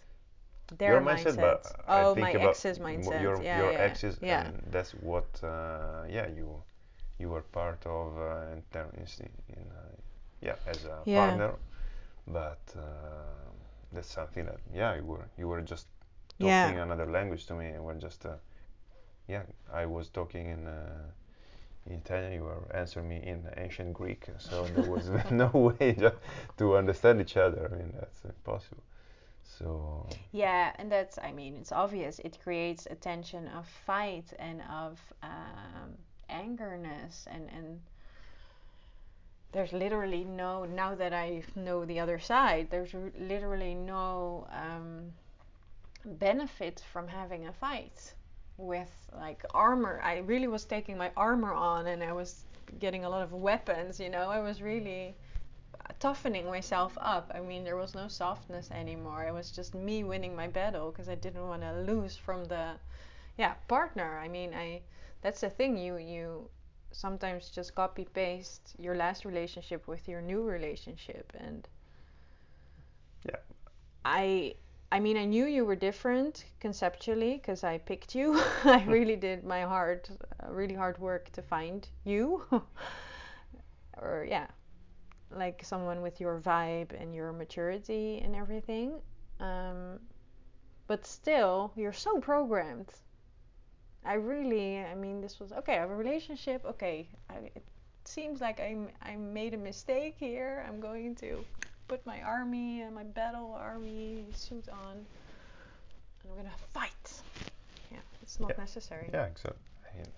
Their 0.77 0.91
your 0.91 1.01
mindset, 1.01 1.39
but 1.39 1.75
I 1.87 2.05
oh, 2.05 2.15
my 2.15 2.31
ex's 2.31 2.79
mindset. 2.79 3.21
your 3.21 3.37
yeah, 3.43 3.57
your 3.57 3.71
yeah, 3.71 3.77
exes, 3.77 4.19
yeah. 4.21 4.47
and 4.47 4.61
that's 4.71 4.91
what 4.95 5.27
uh, 5.43 6.03
yeah 6.09 6.27
you 6.27 6.61
you 7.19 7.29
were 7.29 7.41
part 7.41 7.85
of 7.85 8.17
uh, 8.17 8.53
in, 8.53 8.63
ter- 8.71 8.91
in, 8.97 9.05
in 9.57 9.63
uh, 9.71 9.95
yeah 10.41 10.55
as 10.65 10.85
a 10.85 11.05
Yeah. 11.05 11.15
partner, 11.15 11.53
but 12.27 12.61
uh, 12.77 12.81
that's 13.93 14.09
something 14.11 14.45
that 14.45 14.59
yeah 14.73 14.95
you 14.95 15.05
were 15.05 15.27
you 15.37 15.47
were 15.47 15.61
just 15.61 15.87
talking 16.39 16.77
another 16.79 17.07
language 17.11 17.45
to 17.47 17.55
me, 17.55 17.67
and 17.67 17.83
we're 17.83 17.95
just 17.99 18.25
uh, 18.25 18.35
yeah 19.27 19.43
I 19.73 19.85
was 19.85 20.09
talking 20.09 20.47
in. 20.47 20.67
Italian, 21.95 22.33
you 22.33 22.43
were 22.43 22.63
answering 22.73 23.09
me 23.09 23.17
in 23.23 23.47
ancient 23.57 23.93
Greek, 23.93 24.25
so 24.37 24.65
there 24.75 24.85
was 24.85 25.09
no 25.31 25.47
way 25.47 25.97
to 26.57 26.75
understand 26.77 27.21
each 27.21 27.37
other. 27.37 27.69
I 27.71 27.75
mean, 27.75 27.93
that's 27.93 28.23
impossible. 28.25 28.83
So 29.43 30.07
Yeah, 30.31 30.73
and 30.77 30.91
that's, 30.91 31.17
I 31.17 31.31
mean, 31.31 31.55
it's 31.55 31.71
obvious. 31.71 32.19
It 32.19 32.37
creates 32.43 32.87
a 32.89 32.95
tension 32.95 33.47
of 33.47 33.65
fight 33.85 34.33
and 34.39 34.61
of 34.69 34.99
um, 35.23 35.97
angerness. 36.29 37.25
And, 37.27 37.49
and 37.55 37.79
there's 39.51 39.73
literally 39.73 40.23
no, 40.25 40.65
now 40.65 40.95
that 40.95 41.13
I 41.13 41.43
know 41.55 41.85
the 41.85 41.99
other 41.99 42.19
side, 42.19 42.67
there's 42.69 42.93
r- 42.93 43.11
literally 43.19 43.73
no 43.73 44.47
um, 44.51 45.13
benefit 46.05 46.83
from 46.91 47.07
having 47.07 47.47
a 47.47 47.53
fight 47.53 48.13
with 48.57 48.91
like 49.15 49.43
armor. 49.53 49.99
I 50.03 50.17
really 50.19 50.47
was 50.47 50.65
taking 50.65 50.97
my 50.97 51.11
armor 51.17 51.53
on 51.53 51.87
and 51.87 52.03
I 52.03 52.13
was 52.13 52.45
getting 52.79 53.05
a 53.05 53.09
lot 53.09 53.21
of 53.21 53.33
weapons, 53.33 53.99
you 53.99 54.09
know. 54.09 54.29
I 54.29 54.39
was 54.39 54.61
really 54.61 55.15
toughening 55.99 56.45
myself 56.47 56.97
up. 57.01 57.31
I 57.35 57.39
mean, 57.41 57.63
there 57.63 57.77
was 57.77 57.95
no 57.95 58.07
softness 58.07 58.69
anymore. 58.71 59.25
It 59.25 59.33
was 59.33 59.51
just 59.51 59.73
me 59.75 60.03
winning 60.03 60.35
my 60.35 60.47
battle 60.47 60.91
because 60.91 61.09
I 61.09 61.15
didn't 61.15 61.47
want 61.47 61.61
to 61.61 61.73
lose 61.81 62.15
from 62.17 62.45
the 62.45 62.73
yeah, 63.37 63.53
partner. 63.67 64.17
I 64.19 64.27
mean, 64.27 64.53
I 64.53 64.81
that's 65.21 65.41
the 65.41 65.49
thing 65.49 65.77
you 65.77 65.97
you 65.97 66.49
sometimes 66.91 67.49
just 67.49 67.75
copy 67.75 68.05
paste 68.05 68.73
your 68.79 68.95
last 68.95 69.25
relationship 69.25 69.87
with 69.87 70.07
your 70.07 70.21
new 70.21 70.43
relationship 70.43 71.31
and 71.37 71.67
Yeah. 73.23 73.39
I 74.05 74.55
I 74.89 74.99
mean, 75.01 75.17
I 75.17 75.25
knew 75.25 75.45
you 75.45 75.65
were 75.65 75.75
different 75.75 76.45
conceptually 76.61 77.33
because 77.33 77.63
I 77.63 77.77
picked 77.77 78.15
you. 78.15 78.41
I 78.63 78.83
really 78.85 79.17
did 79.17 79.43
my 79.43 79.63
hard, 79.63 80.07
really 80.47 80.75
hard 80.75 80.97
work 80.97 81.29
to 81.33 81.41
find 81.41 81.87
you. 82.05 82.43
or 84.01 84.25
yeah, 84.29 84.47
like 85.29 85.61
someone 85.63 86.01
with 86.01 86.21
your 86.21 86.39
vibe 86.39 86.99
and 86.99 87.13
your 87.13 87.33
maturity 87.33 88.21
and 88.23 88.33
everything. 88.33 88.93
Um, 89.41 89.99
but 90.87 91.05
still, 91.05 91.73
you're 91.75 91.91
so 91.93 92.19
programmed. 92.19 92.93
I 94.05 94.13
really, 94.13 94.79
I 94.79 94.95
mean, 94.95 95.19
this 95.19 95.37
was 95.37 95.51
okay. 95.51 95.75
I 95.75 95.81
have 95.81 95.89
a 95.89 95.95
relationship. 95.95 96.63
Okay, 96.63 97.09
I, 97.29 97.51
it 97.55 97.63
seems 98.05 98.39
like 98.39 98.61
I 98.61 98.77
I 99.01 99.17
made 99.17 99.53
a 99.53 99.57
mistake 99.57 100.15
here. 100.17 100.65
I'm 100.65 100.79
going 100.79 101.13
to 101.15 101.43
put 101.87 102.05
my 102.05 102.21
army, 102.21 102.83
my 102.93 103.03
battle 103.03 103.55
army 103.57 104.25
suit 104.33 104.67
on, 104.69 104.97
and 104.97 105.05
we're 106.29 106.35
gonna 106.37 106.51
fight. 106.73 107.21
Yeah, 107.91 107.99
it's 108.21 108.39
not 108.39 108.51
Yeah. 108.51 108.57
necessary. 108.57 109.09
Yeah, 109.13 109.25
exactly. 109.25 109.61
I, 109.93 109.95
mean, 109.97 110.11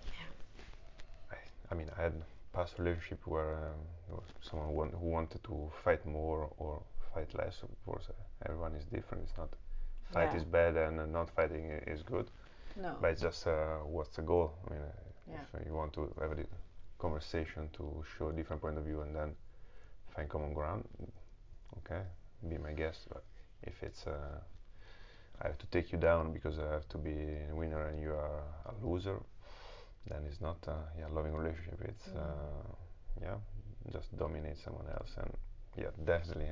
I, 1.30 1.36
I 1.70 1.74
mean, 1.74 1.90
I 1.96 2.02
had 2.02 2.14
past 2.52 2.78
relationship 2.78 3.26
where 3.26 3.54
um, 3.54 3.80
was 4.16 4.24
someone 4.42 4.72
want, 4.74 4.92
who 4.92 5.06
wanted 5.06 5.42
to 5.44 5.70
fight 5.84 6.04
more 6.04 6.50
or 6.58 6.82
fight 7.14 7.32
less. 7.34 7.62
Of 7.62 7.70
course, 7.84 8.08
uh, 8.10 8.12
everyone 8.46 8.74
is 8.74 8.84
different. 8.86 9.24
It's 9.28 9.36
not 9.38 9.50
fight 10.12 10.30
Yeah. 10.32 10.38
is 10.38 10.44
bad 10.44 10.76
and 10.76 10.98
uh, 11.00 11.06
not 11.06 11.30
fighting 11.30 11.70
is 11.86 12.02
good. 12.02 12.30
No. 12.76 12.96
But 13.00 13.12
it's 13.12 13.20
just 13.22 13.46
uh, 13.46 13.78
what's 13.84 14.16
the 14.16 14.22
goal? 14.22 14.52
I 14.66 14.72
mean, 14.72 14.82
uh, 14.82 14.86
Yeah. 15.32 15.60
if 15.60 15.66
you 15.66 15.74
want 15.74 15.92
to 15.94 16.12
have 16.20 16.32
a 16.32 16.44
conversation 16.98 17.68
to 17.74 18.04
show 18.18 18.28
a 18.28 18.32
different 18.32 18.60
point 18.62 18.76
of 18.78 18.84
view 18.84 19.00
and 19.02 19.14
then 19.14 19.36
find 20.14 20.28
common 20.28 20.52
ground. 20.52 20.84
Okay, 21.78 22.02
be 22.48 22.58
my 22.58 22.72
guest. 22.72 23.08
But 23.08 23.24
if 23.62 23.82
it's 23.82 24.06
uh, 24.06 24.40
I 25.42 25.46
have 25.48 25.58
to 25.58 25.66
take 25.66 25.92
you 25.92 25.98
down 25.98 26.32
because 26.32 26.58
I 26.58 26.70
have 26.72 26.88
to 26.90 26.98
be 26.98 27.16
a 27.50 27.54
winner 27.54 27.86
and 27.88 28.00
you 28.00 28.10
are 28.12 28.42
a 28.66 28.86
loser, 28.86 29.20
then 30.06 30.24
it's 30.26 30.40
not 30.40 30.58
a 30.68 30.76
yeah, 30.98 31.08
loving 31.10 31.34
relationship. 31.34 31.80
It's 31.84 32.08
Mm. 32.08 32.16
uh, 32.16 32.74
yeah, 33.22 33.36
just 33.92 34.16
dominate 34.16 34.58
someone 34.58 34.86
else, 34.88 35.16
and 35.16 35.30
yeah, 35.76 35.90
definitely 36.04 36.50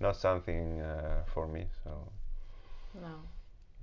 not 0.00 0.16
something 0.16 0.80
uh, 0.80 1.24
for 1.34 1.46
me. 1.46 1.66
So 1.84 1.90
No. 2.94 3.22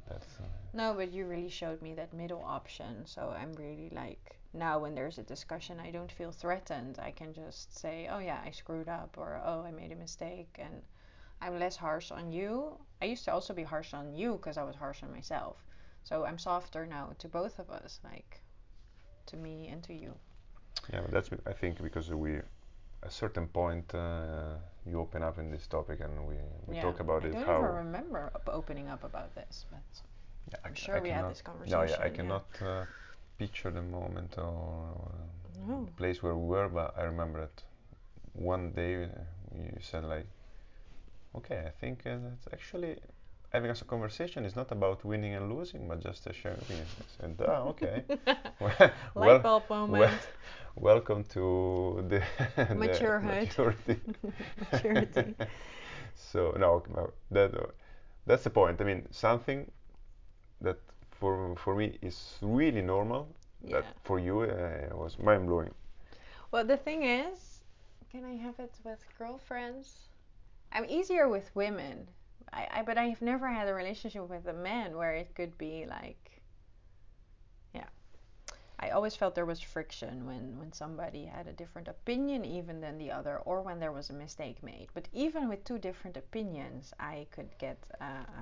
That's 0.07 0.39
uh, 0.39 0.43
No, 0.73 0.93
but 0.93 1.11
you 1.11 1.25
really 1.27 1.49
showed 1.49 1.81
me 1.81 1.93
that 1.95 2.13
middle 2.13 2.43
option. 2.43 3.05
So 3.05 3.29
I'm 3.29 3.53
really 3.53 3.89
like 3.91 4.37
now 4.53 4.79
when 4.79 4.95
there's 4.95 5.17
a 5.19 5.23
discussion, 5.23 5.79
I 5.79 5.91
don't 5.91 6.11
feel 6.11 6.31
threatened. 6.31 6.97
I 6.99 7.11
can 7.11 7.33
just 7.33 7.77
say, 7.77 8.07
"Oh 8.09 8.19
yeah, 8.19 8.41
I 8.45 8.51
screwed 8.51 8.89
up," 8.89 9.17
or 9.17 9.39
"Oh, 9.43 9.61
I 9.63 9.71
made 9.71 9.91
a 9.91 9.95
mistake," 9.95 10.57
and 10.59 10.81
I'm 11.41 11.59
less 11.59 11.75
harsh 11.77 12.11
on 12.11 12.31
you. 12.31 12.79
I 13.01 13.05
used 13.05 13.25
to 13.25 13.33
also 13.33 13.53
be 13.53 13.63
harsh 13.63 13.93
on 13.93 14.13
you 14.15 14.33
because 14.33 14.57
I 14.57 14.63
was 14.63 14.75
harsh 14.75 15.03
on 15.03 15.11
myself. 15.11 15.63
So 16.03 16.25
I'm 16.25 16.37
softer 16.39 16.85
now 16.85 17.13
to 17.19 17.27
both 17.29 17.59
of 17.59 17.69
us, 17.69 17.99
like 18.03 18.41
to 19.27 19.37
me 19.37 19.67
and 19.69 19.83
to 19.83 19.93
you. 19.93 20.15
yeah, 20.91 21.01
but 21.01 21.11
that's 21.11 21.29
I 21.45 21.53
think 21.53 21.81
because 21.81 22.09
we 22.11 22.41
a 23.03 23.09
certain 23.11 23.47
point 23.47 23.93
uh, 23.95 24.55
you 24.85 24.99
open 24.99 25.23
up 25.23 25.37
in 25.39 25.51
this 25.51 25.67
topic 25.67 25.99
and 26.01 26.27
we, 26.27 26.35
we 26.67 26.75
yeah. 26.75 26.81
talk 26.81 26.99
about 26.99 27.23
I 27.23 27.25
it 27.25 27.35
don't 27.35 27.41
how 27.45 27.61
even 27.61 27.73
remember 27.75 28.31
opening 28.47 28.87
up 28.89 29.03
about 29.03 29.35
this, 29.35 29.65
but 29.71 30.01
yeah, 30.51 30.59
I'm 30.65 30.75
c- 30.75 30.87
sure 30.87 31.01
we 31.01 31.09
had 31.09 31.27
this 31.29 31.41
no 31.65 31.83
conversation. 31.83 31.83
yeah 31.83 31.97
I 32.01 32.09
cannot 32.09 32.45
uh, 32.61 32.85
picture 33.37 33.71
the 33.71 33.81
moment 33.81 34.37
or, 34.37 34.43
or 34.43 35.11
No. 35.67 35.85
the 35.85 35.91
place 35.91 36.21
where 36.23 36.35
we 36.35 36.45
were 36.47 36.69
but 36.69 36.97
I 36.97 37.03
remember 37.03 37.41
that 37.41 37.63
one 38.33 38.71
day 38.71 39.05
uh, 39.05 39.09
you 39.55 39.77
said 39.81 40.05
like 40.05 40.27
okay 41.35 41.63
I 41.67 41.69
think 41.71 42.05
uh, 42.05 42.17
that's 42.23 42.47
actually 42.53 42.97
having 43.49 43.71
a 43.71 43.75
conversation 43.75 44.45
is 44.45 44.55
not 44.55 44.71
about 44.71 45.03
winning 45.03 45.33
and 45.33 45.51
losing 45.51 45.87
but 45.87 45.99
just 45.99 46.27
a 46.27 46.33
sharing 46.33 46.57
opinions 46.57 46.89
said 47.19 47.35
ah 47.47 47.63
okay 47.71 48.03
Light 49.15 49.43
bulb 49.43 49.63
moment. 49.69 50.19
welcome 50.75 51.23
to 51.25 52.05
the, 52.09 52.21
the 52.69 52.75
maturity. 52.75 53.99
Maturity. 54.71 55.35
so 56.15 56.53
no, 56.57 56.83
no, 56.95 57.11
that 57.31 57.53
uh, 57.55 57.67
that's 58.25 58.43
the 58.43 58.49
point. 58.49 58.79
I 58.81 58.83
mean, 58.83 59.07
something 59.11 59.71
that 60.61 60.77
for 61.11 61.55
for 61.55 61.75
me 61.75 61.97
is 62.01 62.37
really 62.41 62.81
normal 62.81 63.27
yeah. 63.63 63.81
that 63.81 63.85
for 64.03 64.19
you 64.19 64.41
uh, 64.41 64.95
was 64.95 65.17
mind 65.19 65.47
blowing. 65.47 65.73
Well, 66.51 66.65
the 66.65 66.77
thing 66.77 67.03
is, 67.03 67.63
can 68.11 68.25
I 68.25 68.35
have 68.35 68.59
it 68.59 68.73
with 68.83 68.99
girlfriends? 69.17 70.09
I'm 70.71 70.85
easier 70.85 71.27
with 71.27 71.49
women. 71.55 72.07
I, 72.53 72.67
I 72.71 72.81
but 72.83 72.97
I've 72.97 73.21
never 73.21 73.47
had 73.47 73.67
a 73.67 73.73
relationship 73.73 74.27
with 74.29 74.47
a 74.47 74.53
man 74.53 74.95
where 74.95 75.13
it 75.13 75.35
could 75.35 75.57
be 75.57 75.85
like 75.87 76.41
yeah. 77.73 77.85
I 78.79 78.89
always 78.89 79.15
felt 79.15 79.35
there 79.35 79.45
was 79.45 79.61
friction 79.61 80.25
when 80.25 80.57
when 80.59 80.71
somebody 80.71 81.25
had 81.25 81.47
a 81.47 81.53
different 81.53 81.87
opinion 81.87 82.45
even 82.45 82.81
than 82.81 82.97
the 82.97 83.11
other 83.11 83.37
or 83.39 83.61
when 83.61 83.79
there 83.79 83.91
was 83.91 84.09
a 84.09 84.13
mistake 84.13 84.63
made. 84.63 84.87
But 84.93 85.07
even 85.13 85.49
with 85.49 85.63
two 85.63 85.77
different 85.77 86.17
opinions, 86.17 86.93
I 86.99 87.27
could 87.31 87.49
get 87.57 87.77
uh, 88.01 88.41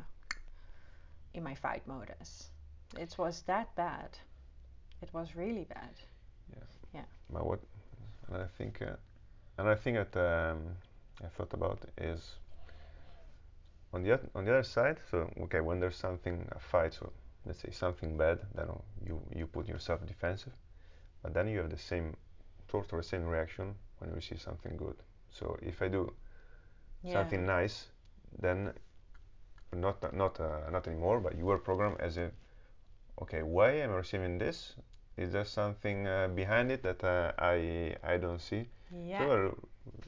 in 1.34 1.44
my 1.44 1.56
fight 1.56 1.86
modus. 1.88 2.50
It 2.98 3.16
was 3.18 3.44
that 3.44 3.74
bad. 3.76 4.18
It 5.02 5.14
was 5.14 5.36
really 5.36 5.66
bad. 5.66 5.94
Yeah. 6.52 6.64
Yeah. 6.94 7.06
But 7.30 7.46
what, 7.46 7.60
and 8.28 8.42
I 8.44 8.48
think, 8.58 8.82
uh, 8.82 8.96
and 9.58 9.68
I 9.70 9.76
think 9.76 9.98
that 9.98 10.16
um, 10.18 10.60
I 11.24 11.28
thought 11.28 11.54
about 11.54 11.80
is 11.98 12.36
on 13.94 14.04
the 14.04 14.20
on 14.36 14.46
the 14.46 14.52
other 14.52 14.64
side. 14.64 15.00
So 15.10 15.30
okay, 15.44 15.62
when 15.62 15.80
there's 15.80 15.96
something 15.98 16.48
a 16.52 16.60
fight, 16.60 16.94
so 16.94 17.12
let's 17.46 17.60
say 17.62 17.72
something 17.72 18.18
bad, 18.18 18.40
then 18.56 18.68
you 19.06 19.22
you 19.36 19.48
put 19.48 19.68
yourself 19.68 20.06
defensive, 20.06 20.54
but 21.22 21.34
then 21.34 21.48
you 21.48 21.60
have 21.60 21.70
the 21.70 21.78
same 21.78 22.16
sort 22.72 22.92
of 22.92 22.98
the 22.98 23.04
same 23.04 23.26
reaction 23.26 23.76
when 24.00 24.14
you 24.14 24.22
see 24.22 24.38
something 24.38 24.78
good. 24.78 24.96
So 25.32 25.58
if 25.62 25.82
I 25.82 25.88
do 25.90 26.14
Yeah. 27.04 27.06
something 27.06 27.46
nice, 27.46 27.88
then 28.40 28.74
not 29.74 30.14
not 30.14 30.40
uh, 30.40 30.70
not 30.72 30.88
anymore, 30.88 31.20
but 31.20 31.38
you 31.38 31.50
are 31.50 31.58
programmed 31.58 32.00
as 32.00 32.18
a 32.18 32.32
okay, 33.22 33.42
why 33.44 33.72
am 33.72 33.92
I 33.92 33.96
receiving 33.96 34.38
this? 34.38 34.76
Is 35.18 35.32
there 35.34 35.46
something 35.46 36.08
uh, 36.08 36.28
behind 36.28 36.72
it 36.72 36.84
that 36.84 37.04
uh, 37.04 37.32
I 37.38 37.96
I 38.04 38.18
don't 38.18 38.42
see? 38.42 38.68
Yeah. 38.92 39.30
So 39.38 39.56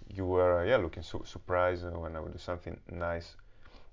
you 0.10 0.26
were 0.26 0.60
uh, 0.62 0.64
yeah 0.64 0.78
looking 0.78 1.04
su- 1.04 1.24
surprised 1.26 1.86
when 1.92 2.16
I 2.16 2.20
would 2.20 2.34
do 2.34 2.38
something 2.40 2.80
nice 2.92 3.36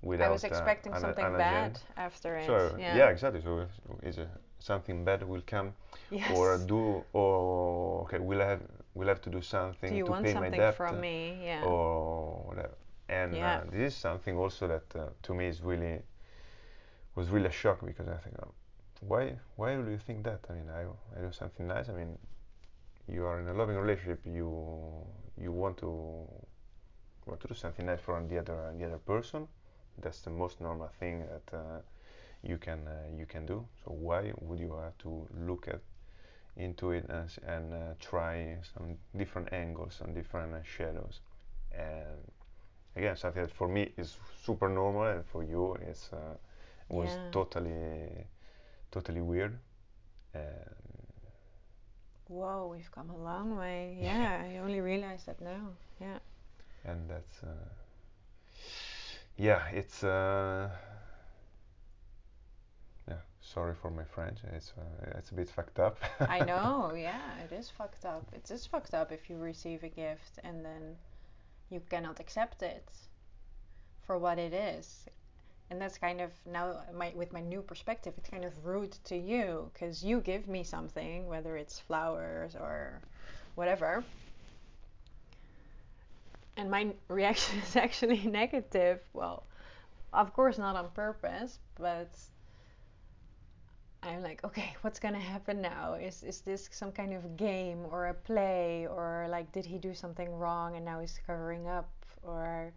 without 0.02 0.28
I 0.28 0.32
was 0.32 0.44
uh, 0.44 0.48
expecting 0.48 0.92
an, 0.92 1.00
something 1.00 1.24
an 1.24 1.37
bad 1.37 1.78
after 1.96 2.37
it. 2.37 2.46
So 2.46 2.54
uh, 2.54 2.76
yeah. 2.78 2.96
yeah. 2.96 3.09
exactly. 3.09 3.40
So 3.42 3.66
is 4.02 4.18
something 4.59 5.04
bad 5.04 5.22
will 5.22 5.42
come 5.46 5.74
Yes. 6.11 6.30
or 6.30 6.59
do 6.59 7.04
or 7.12 8.02
okay 8.02 8.18
we'll 8.18 8.40
have 8.40 8.61
we'll 8.94 9.09
have 9.09 9.20
to 9.22 9.30
do 9.30 9.40
something 9.42 9.90
Do 9.90 9.96
you 9.96 10.04
to 10.04 10.11
want 10.11 10.24
pay 10.24 10.35
my 10.35 10.48
debt 10.50 10.74
from 10.74 11.00
me? 11.00 11.38
Yeah. 11.42 11.64
or 11.64 12.44
whatever. 12.48 12.76
And 13.09 13.35
Yeah. 13.35 13.59
uh, 13.59 13.70
this 13.70 13.92
is 13.92 13.98
something 13.98 14.37
also 14.37 14.68
that 14.68 14.87
uh, 14.96 15.09
to 15.22 15.35
me 15.35 15.46
is 15.46 15.62
really 15.62 16.02
was 17.14 17.28
really 17.30 17.46
a 17.46 17.52
shock 17.62 17.85
because 17.85 18.09
I 18.09 18.16
think, 18.18 18.37
oh, 18.42 18.52
why 19.00 19.38
why 19.56 19.74
do 19.74 19.90
you 19.90 19.98
think 19.98 20.24
that? 20.24 20.40
I 20.50 20.52
mean, 20.54 20.68
I 20.70 20.82
I 21.16 21.20
do 21.22 21.32
something 21.32 21.66
nice. 21.66 21.88
I 21.88 21.92
mean, 21.92 22.18
you 23.09 23.24
are 23.26 23.40
in 23.40 23.48
a 23.48 23.54
loving 23.54 23.76
relationship. 23.76 24.20
You 24.24 24.48
you 25.38 25.52
want 25.52 25.76
to 25.78 25.90
want 27.26 27.40
to 27.40 27.48
do 27.48 27.54
something 27.54 27.87
nice 27.87 28.00
for 28.00 28.22
the 28.28 28.38
other 28.38 28.72
the 28.78 28.85
other 28.87 28.98
person. 28.98 29.48
That's 30.00 30.20
the 30.22 30.30
most 30.30 30.61
normal 30.61 30.88
thing 31.00 31.24
that 31.26 31.56
uh, 31.56 31.80
you 32.42 32.59
can 32.59 32.87
uh, 32.87 33.16
you 33.16 33.26
can 33.26 33.46
do. 33.46 33.66
So 33.85 33.92
why 33.92 34.32
would 34.40 34.59
you 34.61 34.74
have 34.76 34.96
to 34.98 35.26
look 35.46 35.68
at 35.68 35.80
into 36.56 36.90
it 36.92 37.06
and, 37.09 37.28
and 37.46 37.74
uh, 37.74 37.94
try 38.00 38.59
some 38.74 38.96
different 39.16 39.52
angles, 39.52 39.94
some 39.98 40.14
different 40.14 40.54
uh, 40.54 40.62
shadows, 40.62 41.20
and 41.72 42.18
again 42.96 43.16
something 43.16 43.42
that 43.42 43.52
for 43.52 43.68
me 43.68 43.92
is 43.96 44.16
super 44.44 44.68
normal 44.68 45.04
and 45.04 45.24
for 45.26 45.42
you 45.44 45.74
is 45.88 46.11
uh, 46.12 46.37
was 46.88 47.18
Yeah. 47.18 47.30
totally 47.30 48.26
totally 48.90 49.20
weird 49.20 49.59
and 50.35 50.70
Whoa, 52.28 52.68
we've 52.72 52.90
come 52.90 53.11
a 53.11 53.16
long 53.16 53.56
way. 53.56 53.96
Yeah, 54.02 54.42
I 54.44 54.59
only 54.59 54.80
realized 54.80 55.26
that 55.26 55.40
now. 55.40 55.72
Yeah. 56.00 56.18
and 56.85 57.09
that's 57.09 57.42
uh, 57.42 57.46
yeah 59.37 59.62
it's 59.72 60.03
uh, 60.03 60.68
yeah 63.09 63.16
sorry 63.40 63.75
for 63.75 63.90
my 63.90 64.05
French 64.05 64.38
it's 64.53 64.72
uh, 64.79 65.18
it's 65.18 65.31
a 65.31 65.35
bit 65.35 65.49
fucked 65.49 65.79
up 65.79 65.99
I 66.29 66.40
know, 66.40 66.92
yeah, 66.96 67.20
it 67.44 67.53
is 67.53 67.70
fucked 67.70 68.05
up. 68.05 68.27
It 68.33 68.51
is 68.51 68.66
fucked 68.66 68.94
up 68.94 69.12
if 69.12 69.29
you 69.29 69.37
receive 69.37 69.85
a 69.85 69.88
gift 69.88 70.38
and 70.44 70.64
then 70.64 70.96
you 71.70 71.81
cannot 71.90 72.20
accept 72.20 72.62
it 72.62 72.88
for 74.07 74.18
what 74.18 74.38
it 74.38 74.53
is. 74.53 75.07
And 75.70 75.81
that's 75.81 75.99
kind 75.99 76.20
of 76.20 76.31
now 76.46 76.81
my 76.94 77.12
with 77.16 77.33
my 77.33 77.40
new 77.40 77.61
perspective, 77.61 78.14
it's 78.16 78.31
kind 78.31 78.44
of 78.44 78.53
rude 78.64 78.92
to 79.05 79.16
you 79.16 79.70
because 79.72 80.05
you 80.05 80.20
give 80.20 80.46
me 80.46 80.62
something, 80.62 81.27
whether 81.27 81.57
it's 81.57 81.81
flowers 81.81 82.55
or 82.55 83.01
whatever. 83.57 84.05
And 86.57 86.71
my 86.71 86.95
reaction 87.09 87.59
is 87.66 87.77
actually 87.77 88.23
negative. 88.27 89.01
Well, 89.12 89.45
of 90.12 90.33
course 90.33 90.59
not 90.59 90.77
on 90.77 90.90
purpose, 90.90 91.59
but 91.79 92.11
I'm 94.03 94.23
like, 94.23 94.45
okay, 94.45 94.75
what's 94.83 94.99
gonna 94.99 95.21
happen 95.21 95.61
now? 95.61 95.95
Is 95.95 96.23
is 96.23 96.40
this 96.40 96.69
some 96.73 96.92
kind 96.92 97.12
of 97.12 97.37
game 97.37 97.87
or 97.90 98.07
a 98.07 98.14
play 98.14 98.87
or 98.87 99.27
like 99.29 99.53
did 99.53 99.66
he 99.66 99.79
do 99.79 99.95
something 99.95 100.33
wrong 100.38 100.77
and 100.77 100.85
now 100.85 101.01
he's 101.01 101.19
covering 101.27 101.66
up 101.69 101.90
or 102.23 102.73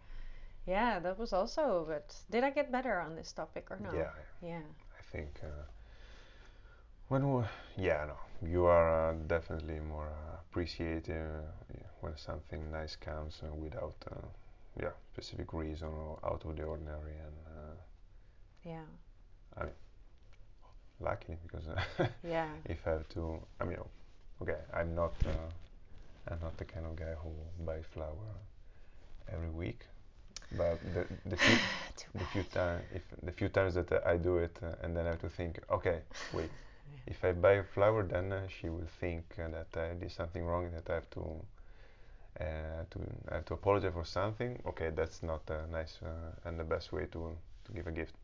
yeah, 0.66 0.98
that 1.00 1.18
was 1.18 1.32
also 1.32 1.84
but 1.88 2.14
did 2.30 2.44
I 2.44 2.50
get 2.50 2.70
better 2.70 3.00
on 3.00 3.14
this 3.16 3.32
topic 3.32 3.70
or 3.70 3.78
not? 3.80 3.94
yeah 3.94 4.10
Yeah. 4.42 4.62
I 4.98 5.02
think 5.12 5.40
uh, 5.42 5.64
when 7.08 7.32
we, 7.32 7.44
yeah 7.76 8.04
no 8.06 8.16
you 8.46 8.64
are 8.64 9.10
uh, 9.10 9.14
definitely 9.26 9.80
more 9.80 10.08
uh, 10.08 10.36
appreciative 10.50 11.26
uh, 11.30 11.76
when 12.00 12.16
something 12.16 12.70
nice 12.72 12.96
comes 12.96 13.40
uh, 13.44 13.54
without 13.54 13.94
uh, 14.10 14.14
yeah 14.80 14.90
specific 15.12 15.52
reason 15.52 15.88
or 15.88 16.18
out 16.24 16.44
of 16.44 16.56
the 16.56 16.62
ordinary 16.62 17.12
and 17.12 17.36
uh, 17.46 17.74
Yeah. 18.64 18.86
I 19.56 19.64
mean 19.64 19.72
luckily 21.00 21.38
because 21.42 21.64
Yeah. 22.24 22.48
if 22.64 22.86
I 22.86 22.90
have 22.90 23.08
to 23.10 23.40
I 23.60 23.64
mean 23.64 23.78
okay 24.42 24.58
I'm 24.72 24.94
not 24.94 25.12
uh, 25.26 25.48
I'm 26.30 26.38
not 26.40 26.56
the 26.56 26.64
kind 26.64 26.86
of 26.86 26.96
guy 26.96 27.14
who 27.22 27.30
buy 27.64 27.82
flower 27.82 28.30
every 29.32 29.50
week 29.50 29.80
but 30.56 30.78
the 30.94 31.06
the 31.26 31.36
few 31.36 31.56
the 32.14 32.24
few 32.32 32.42
times 32.44 32.82
if 32.94 33.02
the 33.22 33.32
few 33.32 33.48
times 33.48 33.74
that 33.74 34.06
I 34.06 34.16
do 34.16 34.38
it 34.38 34.56
uh, 34.62 34.82
and 34.82 34.96
then 34.96 35.06
I 35.06 35.10
have 35.10 35.20
to 35.20 35.28
think 35.28 35.60
okay 35.70 36.00
wait 36.32 36.50
if 37.06 37.24
I 37.24 37.32
buy 37.32 37.52
a 37.54 37.64
flower, 37.64 38.02
then 38.04 38.32
uh, 38.32 38.48
she 38.48 38.68
will 38.68 38.86
think 39.00 39.24
uh, 39.38 39.48
that 39.48 39.76
I 39.76 39.94
did 39.94 40.10
something 40.12 40.44
wrong, 40.44 40.70
that 40.72 40.88
I 40.90 40.94
have 40.96 41.10
to 41.10 41.44
uh, 42.40 42.84
to 42.90 42.98
I 43.30 43.34
have 43.36 43.44
to 43.46 43.54
apologize 43.54 43.92
for 43.92 44.04
something. 44.04 44.60
Okay, 44.66 44.90
that's 44.94 45.22
not 45.22 45.42
a 45.50 45.66
nice 45.70 45.98
uh, 46.02 46.48
and 46.48 46.58
the 46.58 46.64
best 46.64 46.92
way 46.92 47.06
to 47.06 47.36
to 47.64 47.72
give 47.72 47.86
a 47.86 47.92
gift. 47.92 48.14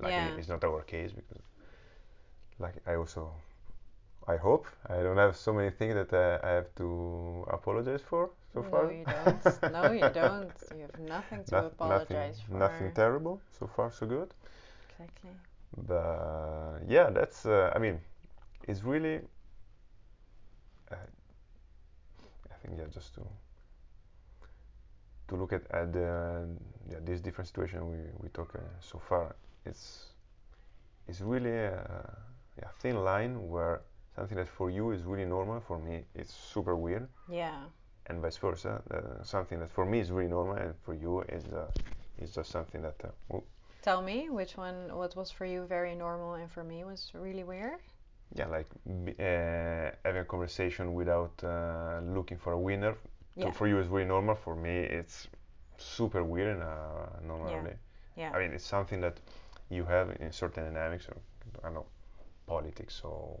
Like 0.00 0.16
Yeah. 0.16 0.28
it's 0.38 0.48
not 0.48 0.64
our 0.64 0.82
case 0.82 1.12
because, 1.12 1.42
like 2.58 2.74
I 2.86 2.94
also, 2.94 3.32
I 4.26 4.36
hope 4.36 4.66
I 4.88 5.02
don't 5.02 5.16
have 5.18 5.36
so 5.36 5.52
many 5.52 5.70
things 5.70 5.94
that 5.94 6.12
uh, 6.12 6.38
I 6.42 6.50
have 6.50 6.74
to 6.76 7.44
apologize 7.50 8.02
for 8.02 8.30
so 8.54 8.62
far. 8.62 8.84
no, 8.84 8.88
far. 8.88 8.92
you 8.92 9.04
don't. 9.06 9.44
No, 9.68 9.90
you 9.90 10.08
don't. 10.08 10.52
You 10.74 10.82
have 10.82 10.98
nothing 10.98 11.44
to 11.46 11.56
Noth- 11.56 11.66
apologize 11.66 12.38
nothing, 12.38 12.50
for. 12.50 12.58
Nothing 12.58 12.92
terrible 12.92 13.40
so 13.58 13.66
far, 13.66 13.90
so 13.92 14.06
good. 14.06 14.32
Exactly. 14.88 15.36
But 15.76 16.80
yeah, 16.88 17.10
that's. 17.10 17.46
Uh, 17.46 17.72
I 17.74 17.78
mean, 17.78 18.00
it's 18.68 18.82
really. 18.84 19.20
Uh, 20.90 20.96
I 22.50 22.54
think 22.62 22.78
yeah, 22.78 22.86
just 22.92 23.14
to 23.14 23.22
to 25.28 25.36
look 25.36 25.52
at 25.52 25.62
at 25.70 25.92
the 25.92 26.46
yeah 26.90 26.98
this 27.04 27.20
different 27.20 27.48
situation 27.48 27.88
we 27.88 27.98
we 28.22 28.28
talk 28.30 28.54
uh, 28.54 28.60
so 28.80 28.98
far. 28.98 29.36
It's 29.64 30.08
it's 31.08 31.20
really 31.20 31.50
a 31.56 32.16
yeah 32.58 32.68
thin 32.80 33.04
line 33.04 33.48
where 33.48 33.82
something 34.16 34.36
that 34.36 34.48
for 34.48 34.70
you 34.70 34.90
is 34.90 35.04
really 35.04 35.24
normal 35.24 35.60
for 35.60 35.78
me 35.78 36.04
it's 36.14 36.34
super 36.34 36.74
weird 36.76 37.08
Yeah. 37.28 37.62
and 38.06 38.20
vice 38.20 38.36
versa. 38.38 38.82
Uh, 38.90 39.22
something 39.24 39.60
that 39.60 39.70
for 39.70 39.86
me 39.86 40.00
is 40.00 40.10
really 40.10 40.28
normal 40.30 40.56
and 40.56 40.74
for 40.84 40.94
you 40.94 41.20
is 41.28 41.44
uh, 41.52 41.70
is 42.18 42.34
just 42.34 42.50
something 42.50 42.82
that 42.82 42.96
uh, 43.04 43.34
oh, 43.34 43.44
Tell 43.82 44.02
me 44.02 44.28
which 44.28 44.56
one, 44.56 44.94
what 44.94 45.16
was 45.16 45.30
for 45.30 45.46
you 45.46 45.64
very 45.64 45.94
normal 45.94 46.34
and 46.34 46.50
for 46.50 46.62
me 46.62 46.84
was 46.84 47.10
really 47.14 47.44
weird? 47.44 47.80
yeah 48.34 48.46
like 48.46 48.66
uh, 48.86 49.90
having 50.04 50.22
a 50.22 50.24
conversation 50.24 50.94
without 50.94 51.32
uh, 51.42 52.00
looking 52.14 52.38
for 52.38 52.52
a 52.52 52.58
winner. 52.58 52.94
Yeah. 53.36 53.50
for 53.52 53.66
you 53.68 53.78
is 53.78 53.88
really 53.88 54.08
normal. 54.08 54.34
For 54.34 54.54
me 54.54 54.70
it's 54.70 55.28
super 55.78 56.22
weird 56.22 56.56
in 56.56 56.62
a 56.62 57.26
normal 57.26 57.50
Yeah. 57.50 57.72
Yeah. 58.16 58.32
I 58.34 58.38
mean 58.40 58.52
it's 58.52 58.66
something 58.66 59.00
that 59.00 59.18
you 59.68 59.84
have 59.84 60.10
in 60.20 60.32
certain 60.32 60.64
dynamics 60.64 61.08
or 61.08 61.16
I 61.60 61.66
don't 61.66 61.74
know 61.74 61.86
politics 62.46 63.00
or 63.04 63.38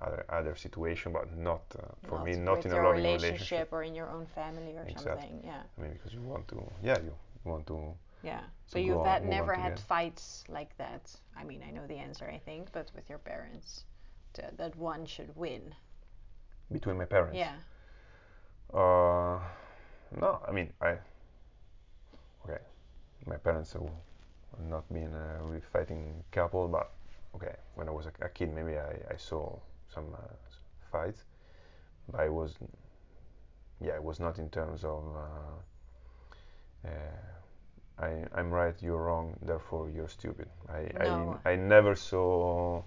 other 0.00 0.24
other 0.28 0.54
situation, 0.56 1.12
but 1.12 1.26
not 1.36 1.62
uh, 1.78 2.08
for 2.08 2.22
me 2.24 2.36
not 2.36 2.64
in 2.66 2.72
a 2.72 2.76
loving 2.76 3.02
relationship, 3.02 3.22
relationship. 3.22 3.72
or 3.72 3.82
in 3.82 3.94
your 3.94 4.10
own 4.10 4.26
family 4.26 4.76
or 4.76 4.84
Exactly. 4.86 5.22
something. 5.22 5.42
Yeah. 5.44 5.62
I 5.76 5.82
mean 5.82 5.92
because 5.92 6.12
you 6.14 6.22
want 6.22 6.46
to 6.48 6.56
yeah 6.82 6.98
you 6.98 7.14
want 7.44 7.66
to 7.66 7.94
Yeah. 8.24 8.40
So 8.66 8.78
you've 8.78 8.94
go 8.94 9.00
on- 9.00 9.06
had 9.06 9.26
never 9.26 9.54
had 9.54 9.78
fights 9.78 10.44
like 10.48 10.76
that. 10.78 11.14
I 11.36 11.44
mean, 11.44 11.62
I 11.62 11.70
know 11.70 11.86
the 11.86 11.96
answer, 11.98 12.26
I 12.28 12.38
think, 12.38 12.72
but 12.72 12.90
with 12.94 13.08
your 13.10 13.18
parents, 13.18 13.84
th- 14.32 14.54
that 14.56 14.74
one 14.76 15.04
should 15.06 15.34
win. 15.36 15.74
between 16.72 16.96
my 16.96 17.04
parents. 17.04 17.36
Yeah. 17.36 17.56
Uh, 18.72 19.38
no, 20.20 20.40
I 20.48 20.50
mean, 20.50 20.72
I. 20.80 20.98
Okay, 22.44 22.58
my 23.26 23.36
parents 23.36 23.72
have 23.74 23.88
not 24.68 24.88
been 24.92 25.14
a 25.14 25.38
really 25.44 25.60
fighting 25.72 26.24
couple, 26.32 26.66
but 26.68 26.90
okay, 27.36 27.54
when 27.76 27.88
I 27.88 27.92
was 27.92 28.06
a, 28.06 28.12
a 28.24 28.28
kid, 28.28 28.52
maybe 28.52 28.76
I, 28.78 28.92
I 29.12 29.16
saw 29.16 29.56
some 29.88 30.12
uh, 30.14 30.18
fights, 30.90 31.24
but 32.10 32.20
I 32.20 32.28
was, 32.28 32.56
yeah, 33.80 33.94
it 33.94 34.02
was 34.02 34.18
not 34.18 34.38
in 34.38 34.48
terms 34.50 34.82
of. 34.84 35.04
Uh, 35.14 36.88
uh, 36.88 36.90
I, 37.98 38.24
I'm 38.34 38.50
right, 38.50 38.74
you're 38.82 39.02
wrong, 39.04 39.36
therefore 39.42 39.88
you're 39.90 40.08
stupid. 40.08 40.48
I, 40.68 40.90
No. 41.04 41.38
I, 41.44 41.52
I 41.52 41.56
never 41.56 41.94
saw. 41.94 42.82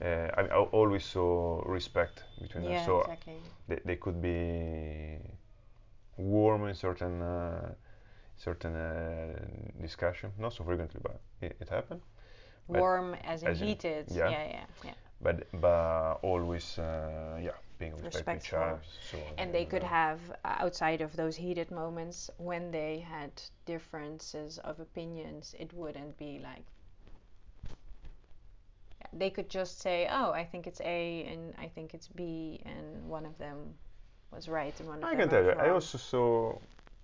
Uh, 0.00 0.04
I, 0.36 0.42
I 0.42 0.56
always 0.72 1.04
saw 1.04 1.60
respect 1.66 2.22
between 2.40 2.64
Yeah, 2.64 2.78
us. 2.80 2.86
So 2.86 3.00
exactly. 3.00 3.40
they, 3.68 3.80
they 3.84 3.96
could 3.96 4.22
be 4.22 5.18
warm 6.16 6.68
in 6.68 6.74
certain 6.74 7.22
uh, 7.22 7.72
certain 8.36 8.74
uh, 8.76 9.34
discussion 9.80 10.30
not 10.38 10.52
so 10.52 10.64
frequently 10.64 11.00
but 11.02 11.20
it, 11.40 11.56
it 11.60 11.68
happened 11.68 12.00
but- 12.68 12.78
Warm 12.80 13.14
as 13.24 13.42
in 13.42 13.48
as 13.48 13.60
in- 13.60 13.68
heated. 13.68 14.06
yeah. 14.10 14.28
yeah, 14.30 14.46
yeah, 14.48 14.64
yeah. 14.84 14.94
but 15.20 15.46
but 15.60 16.18
always 16.22 16.78
uh, 16.78 17.38
yeah 17.40 17.56
being 17.78 17.92
respectful 18.02 18.36
each 18.36 18.52
Respectful. 18.52 18.58
other 18.58 18.80
so 19.10 19.18
And 19.38 19.54
they 19.54 19.64
could 19.64 19.82
have, 19.82 20.20
uh, 20.44 20.56
outside 20.60 21.00
of 21.00 21.16
those 21.16 21.36
heated 21.36 21.70
moments, 21.70 22.30
when 22.38 22.70
they 22.70 22.98
had 23.00 23.30
differences 23.66 24.58
of 24.58 24.80
opinions, 24.80 25.54
it 25.58 25.72
wouldn't 25.72 26.16
be 26.18 26.38
like. 26.40 26.64
They 29.12 29.30
could 29.30 29.48
just 29.48 29.80
say, 29.80 30.06
"Oh, 30.10 30.32
I 30.32 30.44
think 30.44 30.66
it's 30.66 30.80
A 30.82 31.24
and 31.24 31.54
I 31.58 31.68
think 31.68 31.94
it's 31.94 32.08
B," 32.08 32.60
and 32.64 33.08
one 33.08 33.24
of 33.26 33.38
them 33.38 33.74
was 34.30 34.48
right 34.48 34.78
and 34.80 34.88
one 34.88 34.98
of 35.02 35.04
I 35.04 35.10
them 35.12 35.20
can 35.20 35.28
tell 35.30 35.42
you 35.44 35.50
I 35.52 35.70
also 35.70 35.98
saw 35.98 36.58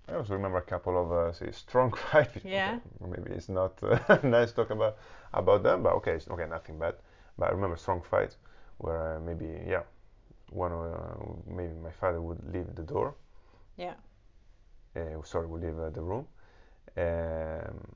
I 0.07 0.13
also 0.15 0.33
remember 0.33 0.57
a 0.59 0.61
couple 0.61 0.95
of 1.01 1.11
uh, 1.11 1.31
say 1.33 1.51
strong 1.51 1.91
fight 2.11 2.33
between- 2.33 2.53
Yeah. 2.53 2.79
maybe 3.01 3.31
it's 3.31 3.49
not 3.49 3.81
uh, 3.83 3.97
nice 4.23 4.49
to 4.51 4.55
talk 4.57 4.69
about 4.71 4.97
about 5.33 5.63
them 5.63 5.83
but 5.83 5.93
okay 5.95 6.13
it's 6.13 6.27
okay 6.29 6.45
nothing 6.47 6.77
bad 6.79 6.95
but 7.37 7.49
I 7.49 7.51
remember 7.51 7.75
strong 7.77 8.01
fights 8.01 8.37
where 8.77 9.15
uh, 9.17 9.19
maybe 9.19 9.47
yeah 9.67 9.83
one 10.51 10.71
uh, 10.71 11.15
maybe 11.47 11.73
my 11.73 11.91
father 11.91 12.21
would 12.21 12.39
leave 12.53 12.73
the 12.75 12.83
door 12.83 13.15
Yeah. 13.77 13.95
uh, 14.95 15.21
sorry, 15.23 15.47
will 15.47 15.59
leave 15.59 15.79
uh, 15.79 15.89
the 15.89 16.01
room. 16.01 16.27
Um, 16.97 17.95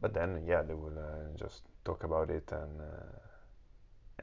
but 0.00 0.12
then, 0.14 0.44
yeah, 0.46 0.62
they 0.62 0.74
will 0.74 0.98
uh, 0.98 1.36
just 1.36 1.62
talk 1.84 2.04
about 2.04 2.30
it 2.30 2.50
and 2.52 2.80
uh, 2.80 3.18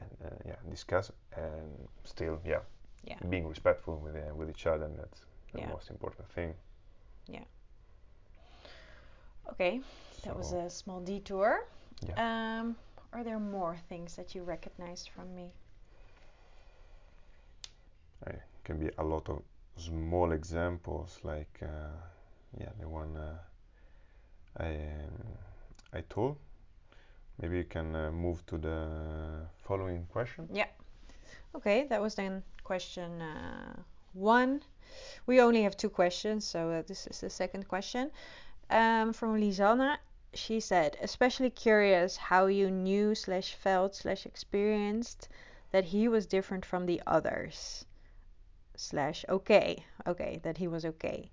and 0.00 0.10
uh, 0.24 0.36
yeah, 0.46 0.56
discuss 0.70 1.10
and 1.36 1.88
still, 2.04 2.40
yeah, 2.44 2.60
Yeah. 3.04 3.18
being 3.28 3.46
respectful 3.48 3.98
with 3.98 4.16
uh, 4.16 4.34
with 4.34 4.50
each 4.50 4.66
other. 4.66 4.84
And 4.86 4.98
that's 4.98 5.22
the 5.52 5.58
Yeah. 5.60 5.68
most 5.68 5.90
important 5.90 6.28
thing. 6.32 6.54
Yeah. 7.28 7.44
Okay, 9.50 9.80
that 10.24 10.36
was 10.36 10.52
a 10.52 10.70
small 10.70 11.00
detour. 11.00 11.66
Yeah. 12.06 12.14
Um, 12.60 12.76
are 13.12 13.22
there 13.24 13.38
more 13.38 13.76
things 13.88 14.16
that 14.16 14.34
you 14.34 14.42
recognized 14.42 15.10
from 15.10 15.34
me? 15.34 15.52
It 18.26 18.40
can 18.64 18.78
be 18.78 18.90
a 18.98 19.04
lot 19.04 19.28
of 19.28 19.42
small 19.76 20.32
examples, 20.32 21.18
like 21.22 21.60
uh, 21.62 21.66
yeah, 22.58 22.70
the 22.80 22.88
one 22.88 23.16
uh, 23.16 23.36
I 24.56 24.68
um, 24.68 25.38
I 25.92 26.00
told. 26.08 26.36
Maybe 27.40 27.58
you 27.58 27.64
can 27.64 27.94
uh, 27.96 28.12
move 28.12 28.46
to 28.46 28.58
the 28.58 29.46
following 29.64 30.06
question. 30.12 30.48
Yeah 30.52 30.68
okay, 31.54 31.86
that 31.88 32.00
was 32.00 32.14
then 32.14 32.42
question 32.64 33.22
uh, 33.22 33.76
one. 34.12 34.62
We 35.26 35.40
only 35.40 35.62
have 35.62 35.76
two 35.76 35.88
questions, 35.88 36.44
so 36.46 36.82
this 36.86 37.06
is 37.06 37.20
the 37.20 37.30
second 37.30 37.68
question. 37.68 38.10
Um, 38.70 39.12
from 39.12 39.40
Lisanna, 39.40 39.98
she 40.32 40.60
said, 40.60 40.96
especially 41.00 41.50
curious 41.50 42.16
how 42.16 42.46
you 42.46 42.70
knew 42.70 43.14
slash 43.14 43.54
felt 43.54 43.94
slash 43.94 44.26
experienced 44.26 45.28
that 45.70 45.84
he 45.84 46.08
was 46.08 46.26
different 46.26 46.64
from 46.64 46.86
the 46.86 47.00
others. 47.06 47.84
Slash 48.76 49.24
okay, 49.28 49.84
okay, 50.06 50.40
that 50.42 50.58
he 50.58 50.68
was 50.68 50.84
okay. 50.84 51.30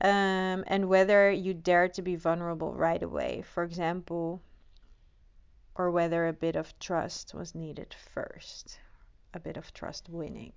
Um, 0.00 0.64
and 0.66 0.88
whether 0.88 1.30
you 1.30 1.54
dared 1.54 1.94
to 1.94 2.02
be 2.02 2.16
vulnerable 2.16 2.74
right 2.74 3.02
away, 3.02 3.42
for 3.54 3.64
example, 3.64 4.40
or 5.74 5.90
whether 5.90 6.26
a 6.26 6.32
bit 6.32 6.56
of 6.56 6.78
trust 6.78 7.34
was 7.34 7.54
needed 7.54 7.94
first. 8.14 8.78
A 9.34 9.40
bit 9.40 9.56
of 9.56 9.72
trust 9.74 10.08
winning. 10.08 10.52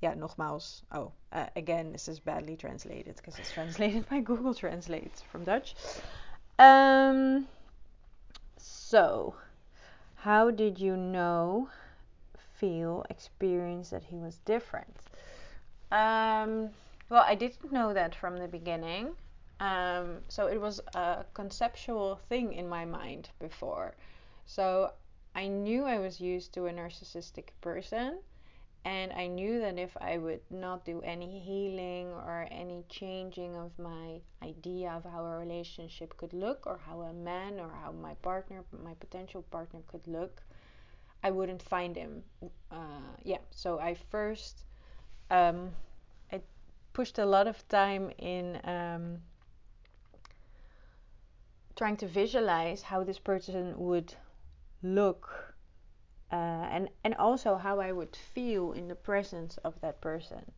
Ja, 0.00 0.12
nogmaals. 0.12 0.82
Oh, 0.92 1.12
uh, 1.32 1.46
again, 1.56 1.92
this 1.92 2.08
is 2.08 2.20
badly 2.20 2.56
translated 2.56 3.16
because 3.16 3.38
it's 3.38 3.52
translated 3.58 4.08
by 4.08 4.20
Google 4.20 4.54
Translate 4.54 5.22
from 5.30 5.44
Dutch. 5.44 5.74
Um, 6.58 7.48
so, 8.58 9.34
how 10.16 10.50
did 10.50 10.78
you 10.78 10.96
know, 10.96 11.68
feel, 12.64 13.04
experience 13.10 13.90
that 13.90 14.04
he 14.04 14.16
was 14.16 14.36
different? 14.44 14.96
Um, 15.92 16.70
well, 17.10 17.24
I 17.26 17.34
didn't 17.34 17.72
know 17.72 17.92
that 17.92 18.14
from 18.14 18.38
the 18.38 18.48
beginning. 18.48 19.10
Um, 19.60 20.18
so 20.28 20.46
it 20.46 20.60
was 20.60 20.80
a 20.94 21.24
conceptual 21.34 22.20
thing 22.28 22.54
in 22.54 22.68
my 22.68 22.84
mind 22.84 23.28
before. 23.38 23.94
So 24.46 24.92
I 25.34 25.46
knew 25.46 25.84
I 25.84 25.98
was 25.98 26.20
used 26.20 26.52
to 26.54 26.66
a 26.66 26.72
narcissistic 26.72 27.48
person, 27.60 28.18
and 28.84 29.12
I 29.12 29.26
knew 29.26 29.60
that 29.60 29.78
if 29.78 29.96
I 30.00 30.18
would 30.18 30.44
not 30.50 30.84
do 30.84 31.00
any 31.02 31.38
healing 31.40 32.08
or 32.08 32.48
any 32.50 32.84
changing 32.88 33.56
of 33.56 33.70
my 33.78 34.20
idea 34.42 34.90
of 34.90 35.04
how 35.04 35.24
a 35.24 35.38
relationship 35.38 36.16
could 36.16 36.32
look, 36.32 36.66
or 36.66 36.78
how 36.86 37.02
a 37.02 37.12
man 37.12 37.60
or 37.60 37.70
how 37.82 37.92
my 37.92 38.14
partner, 38.14 38.64
my 38.82 38.94
potential 38.94 39.42
partner 39.50 39.80
could 39.86 40.06
look, 40.06 40.42
I 41.24 41.32
wouldn't 41.32 41.62
find 41.62 41.96
him. 41.96 42.22
Uh, 42.70 43.16
yeah, 43.24 43.38
so 43.50 43.80
I 43.80 43.94
first 43.94 44.64
um, 45.30 45.72
I 46.32 46.40
pushed 46.92 47.18
a 47.18 47.26
lot 47.26 47.46
of 47.48 47.66
time 47.68 48.12
in 48.18 48.60
um, 48.64 49.22
trying 51.76 51.96
to 51.96 52.06
visualize 52.06 52.82
how 52.82 53.02
this 53.04 53.18
person 53.18 53.78
would 53.78 54.14
look 54.82 55.54
uh, 56.30 56.68
and 56.70 56.90
and 57.04 57.14
also 57.14 57.56
how 57.56 57.80
I 57.80 57.92
would 57.92 58.16
feel 58.16 58.72
in 58.72 58.88
the 58.88 58.94
presence 58.94 59.56
of 59.64 59.80
that 59.80 60.00
person. 60.00 60.52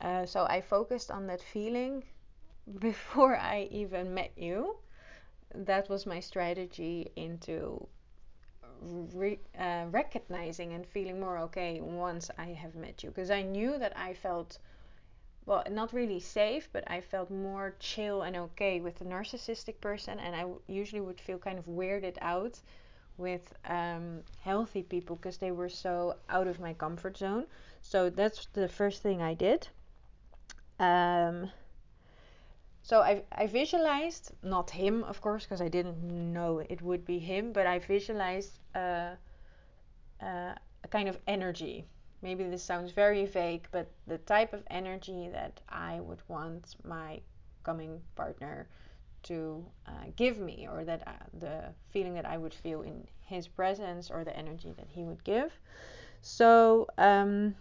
Uh, 0.00 0.26
so 0.26 0.44
I 0.46 0.60
focused 0.60 1.10
on 1.10 1.26
that 1.28 1.42
feeling 1.42 2.04
before 2.78 3.36
I 3.36 3.68
even 3.70 4.14
met 4.14 4.32
you. 4.36 4.76
That 5.54 5.88
was 5.88 6.06
my 6.06 6.20
strategy 6.20 7.12
into 7.16 7.88
re- 9.14 9.40
uh, 9.58 9.86
recognizing 9.90 10.72
and 10.72 10.86
feeling 10.86 11.20
more 11.20 11.38
okay 11.38 11.80
once 11.80 12.30
I 12.38 12.48
have 12.48 12.74
met 12.74 13.02
you, 13.02 13.10
because 13.10 13.30
I 13.30 13.42
knew 13.42 13.78
that 13.78 13.96
I 13.96 14.14
felt 14.14 14.58
well, 15.44 15.64
not 15.70 15.92
really 15.92 16.20
safe, 16.20 16.68
but 16.72 16.84
I 16.88 17.00
felt 17.00 17.30
more 17.30 17.74
chill 17.80 18.22
and 18.22 18.36
okay 18.36 18.80
with 18.80 18.98
the 18.98 19.04
narcissistic 19.04 19.80
person, 19.80 20.18
and 20.20 20.36
I 20.36 20.46
usually 20.68 21.00
would 21.00 21.20
feel 21.20 21.38
kind 21.38 21.58
of 21.58 21.66
weirded 21.66 22.16
out 22.20 22.60
with 23.16 23.52
um, 23.66 24.20
healthy 24.40 24.82
people 24.82 25.16
because 25.16 25.38
they 25.38 25.50
were 25.50 25.68
so 25.68 26.16
out 26.28 26.46
of 26.46 26.60
my 26.60 26.74
comfort 26.74 27.16
zone. 27.16 27.46
So 27.80 28.08
that's 28.08 28.46
the 28.52 28.68
first 28.68 29.02
thing 29.02 29.20
I 29.20 29.34
did. 29.34 29.68
Um, 30.78 31.50
so 32.82 33.00
I, 33.00 33.22
I 33.30 33.46
visualized, 33.46 34.32
not 34.42 34.70
him, 34.70 35.04
of 35.04 35.20
course, 35.20 35.44
because 35.44 35.60
I 35.60 35.68
didn't 35.68 36.02
know 36.32 36.58
it 36.58 36.82
would 36.82 37.04
be 37.04 37.18
him, 37.18 37.52
but 37.52 37.66
I 37.66 37.78
visualized 37.78 38.58
uh, 38.74 39.14
uh, 40.20 40.54
a 40.84 40.88
kind 40.90 41.08
of 41.08 41.16
energy. 41.26 41.84
Maybe 42.22 42.44
this 42.44 42.62
sounds 42.62 42.92
very 42.92 43.26
vague, 43.26 43.66
but 43.70 43.90
the 44.06 44.18
type 44.18 44.52
of 44.52 44.62
energy 44.68 45.28
that 45.32 45.60
I 45.68 46.00
would 46.00 46.20
want 46.28 46.76
my 46.84 47.20
coming 47.62 48.00
partner 48.16 48.66
to 49.24 49.64
uh, 49.86 50.06
give 50.16 50.38
me, 50.38 50.68
or 50.70 50.84
that 50.84 51.06
uh, 51.06 51.12
the 51.38 51.64
feeling 51.92 52.14
that 52.14 52.26
I 52.26 52.36
would 52.36 52.54
feel 52.54 52.82
in 52.82 53.06
his 53.20 53.46
presence, 53.46 54.10
or 54.10 54.24
the 54.24 54.36
energy 54.36 54.72
that 54.76 54.86
he 54.88 55.04
would 55.04 55.22
give. 55.22 55.52
So 56.20 56.88
um, 56.98 57.54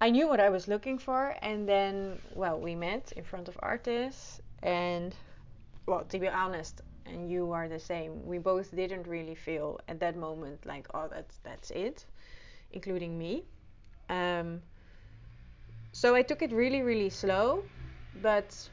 I 0.00 0.10
knew 0.10 0.28
what 0.28 0.40
I 0.40 0.48
was 0.48 0.66
looking 0.66 0.98
for, 0.98 1.36
and 1.42 1.68
then, 1.68 2.18
well, 2.34 2.58
we 2.58 2.74
met 2.74 3.12
in 3.16 3.24
front 3.24 3.48
of 3.48 3.56
artists, 3.60 4.40
and 4.62 5.14
well, 5.86 6.04
to 6.04 6.18
be 6.18 6.28
honest, 6.28 6.80
and 7.06 7.30
you 7.30 7.52
are 7.52 7.68
the 7.68 7.78
same. 7.78 8.24
We 8.24 8.38
both 8.38 8.74
didn't 8.74 9.06
really 9.06 9.34
feel 9.34 9.80
at 9.88 10.00
that 10.00 10.16
moment 10.16 10.64
like, 10.64 10.86
oh, 10.94 11.08
that's 11.08 11.38
that's 11.42 11.70
it, 11.70 12.06
including 12.72 13.18
me. 13.18 13.44
Um, 14.08 14.62
so 15.92 16.14
I 16.14 16.22
took 16.22 16.42
it 16.42 16.52
really, 16.52 16.82
really 16.82 17.10
slow, 17.10 17.64
but 18.22 18.70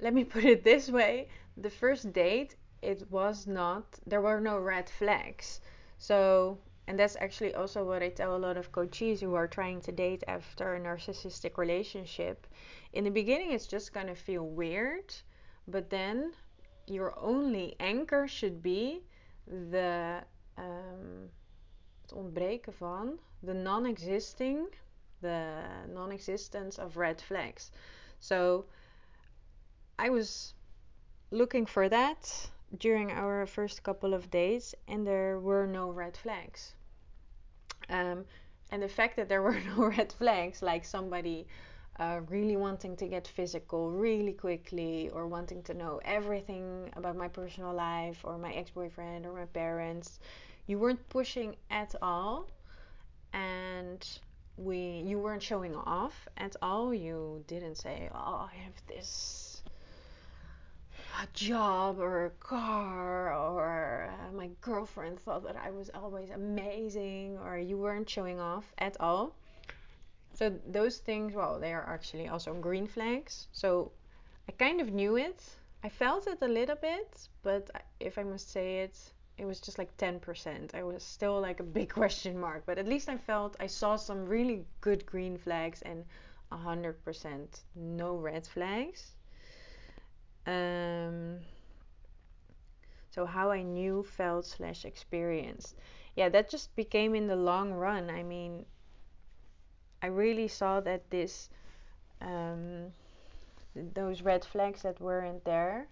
let 0.00 0.14
me 0.14 0.24
put 0.34 0.44
it 0.44 0.64
this 0.64 0.88
way 0.88 1.28
the 1.56 1.70
first 1.70 2.12
date 2.12 2.56
it 2.82 3.06
was 3.10 3.46
not 3.46 3.84
there 4.06 4.20
were 4.20 4.40
no 4.40 4.58
red 4.58 4.88
flags 4.88 5.60
so 5.98 6.58
and 6.86 6.98
that's 6.98 7.16
actually 7.20 7.54
also 7.54 7.84
what 7.84 8.02
i 8.02 8.08
tell 8.08 8.36
a 8.36 8.44
lot 8.46 8.56
of 8.56 8.72
coaches 8.72 9.20
who 9.20 9.34
are 9.34 9.46
trying 9.46 9.80
to 9.80 9.92
date 9.92 10.22
after 10.28 10.74
a 10.74 10.80
narcissistic 10.80 11.56
relationship. 11.56 12.46
In 12.92 13.04
the 13.04 13.10
beginning 13.10 13.52
it's 13.52 13.66
just 13.66 13.92
going 13.92 14.08
to 14.08 14.14
feel 14.14 14.46
weird 14.46 15.14
but 15.68 15.90
then 15.90 16.32
your 16.86 17.14
only 17.18 17.76
anchor 17.80 18.26
should 18.26 18.62
be 18.62 19.02
the 19.46 20.22
um, 20.58 21.30
ontbreken 22.12 22.74
van 22.74 23.18
the 23.42 23.54
non-existing 23.54 24.66
the 25.20 25.62
non-existence 25.88 26.78
of 26.78 26.96
red 26.96 27.20
flags. 27.20 27.70
So 28.18 28.66
I 29.98 30.10
was 30.10 30.52
looking 31.30 31.64
for 31.64 31.88
that 31.88 32.50
during 32.78 33.10
our 33.10 33.46
first 33.46 33.82
couple 33.82 34.14
of 34.14 34.30
days, 34.30 34.74
and 34.88 35.06
there 35.06 35.38
were 35.40 35.66
no 35.66 35.90
red 35.90 36.16
flags. 36.16 36.74
Um, 37.88 38.24
and 38.70 38.82
the 38.82 38.88
fact 38.88 39.16
that 39.16 39.28
there 39.28 39.42
were 39.48 39.60
no 39.76 39.86
red 39.86 40.12
flags, 40.12 40.62
like 40.62 40.84
somebody 40.84 41.46
uh, 41.98 42.20
really 42.28 42.56
wanting 42.56 42.96
to 42.96 43.06
get 43.06 43.28
physical 43.28 43.90
really 43.90 44.32
quickly, 44.32 45.10
or 45.12 45.26
wanting 45.26 45.62
to 45.64 45.74
know 45.74 46.00
everything 46.04 46.90
about 46.96 47.16
my 47.16 47.28
personal 47.28 47.74
life, 47.74 48.20
or 48.24 48.38
my 48.38 48.52
ex 48.52 48.70
boyfriend, 48.70 49.26
or 49.26 49.32
my 49.32 49.46
parents, 49.46 50.18
you 50.66 50.78
weren't 50.78 51.06
pushing 51.08 51.56
at 51.70 51.94
all. 52.00 52.48
And 53.34 54.06
we 54.56 55.02
you 55.06 55.18
weren't 55.18 55.42
showing 55.42 55.74
off 55.74 56.28
at 56.36 56.54
all 56.60 56.92
you 56.92 57.42
didn't 57.46 57.76
say 57.76 58.08
oh 58.14 58.48
i 58.52 58.54
have 58.56 58.74
this 58.86 59.51
a 61.20 61.26
job 61.34 61.98
or 61.98 62.26
a 62.26 62.30
car 62.30 63.34
or 63.34 64.08
uh, 64.10 64.32
my 64.32 64.48
girlfriend 64.60 65.18
thought 65.20 65.44
that 65.44 65.56
I 65.56 65.70
was 65.70 65.90
always 65.94 66.30
amazing 66.30 67.38
or 67.38 67.58
you 67.58 67.76
weren't 67.76 68.08
showing 68.08 68.40
off 68.40 68.72
at 68.78 68.96
all. 69.00 69.34
So 70.34 70.50
those 70.66 70.98
things, 70.98 71.34
well, 71.34 71.60
they 71.60 71.72
are 71.72 71.86
actually 71.88 72.28
also 72.28 72.54
green 72.54 72.86
flags. 72.86 73.48
So 73.52 73.92
I 74.48 74.52
kind 74.52 74.80
of 74.80 74.92
knew 74.92 75.16
it. 75.16 75.42
I 75.84 75.88
felt 75.88 76.26
it 76.26 76.38
a 76.40 76.48
little 76.48 76.76
bit, 76.76 77.28
but 77.42 77.70
if 78.00 78.18
I 78.18 78.22
must 78.22 78.50
say 78.50 78.78
it, 78.78 78.98
it 79.36 79.44
was 79.44 79.60
just 79.60 79.78
like 79.78 79.96
10%. 79.98 80.74
I 80.74 80.82
was 80.82 81.02
still 81.02 81.40
like 81.40 81.60
a 81.60 81.64
big 81.64 81.90
question 82.00 82.38
mark, 82.38 82.62
but 82.66 82.78
at 82.78 82.88
least 82.88 83.08
I 83.08 83.16
felt 83.16 83.56
I 83.60 83.66
saw 83.66 83.96
some 83.96 84.26
really 84.26 84.64
good 84.80 85.04
green 85.04 85.36
flags 85.36 85.82
and 85.82 86.04
100% 86.52 87.60
no 87.74 88.16
red 88.16 88.46
flags. 88.46 89.12
Um, 90.46 91.40
so 93.10 93.26
how 93.26 93.50
I 93.50 93.62
knew, 93.62 94.02
felt 94.02 94.46
slash 94.46 94.84
experienced. 94.84 95.76
Yeah, 96.16 96.28
that 96.30 96.48
just 96.50 96.74
became 96.74 97.14
in 97.14 97.26
the 97.26 97.36
long 97.36 97.72
run. 97.72 98.10
I 98.10 98.22
mean, 98.22 98.64
I 100.02 100.06
really 100.06 100.48
saw 100.48 100.80
that 100.80 101.10
this, 101.10 101.48
um, 102.20 102.92
those 103.74 104.22
red 104.22 104.44
flags 104.44 104.82
that 104.82 105.00
weren't 105.00 105.44
there, 105.44 105.88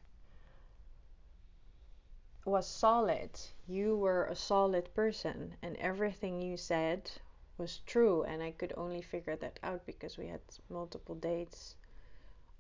was 2.45 2.67
solid. 2.67 3.31
You 3.69 3.97
were 3.97 4.25
a 4.25 4.35
solid 4.35 4.93
person, 4.95 5.57
and 5.63 5.77
everything 5.77 6.43
you 6.43 6.57
said 6.57 7.11
was 7.59 7.81
true. 7.87 8.25
And 8.25 8.43
I 8.43 8.51
could 8.53 8.73
only 8.77 9.03
figure 9.03 9.37
that 9.37 9.61
out 9.63 9.87
because 9.87 10.17
we 10.19 10.27
had 10.27 10.41
multiple 10.69 11.15
dates 11.15 11.77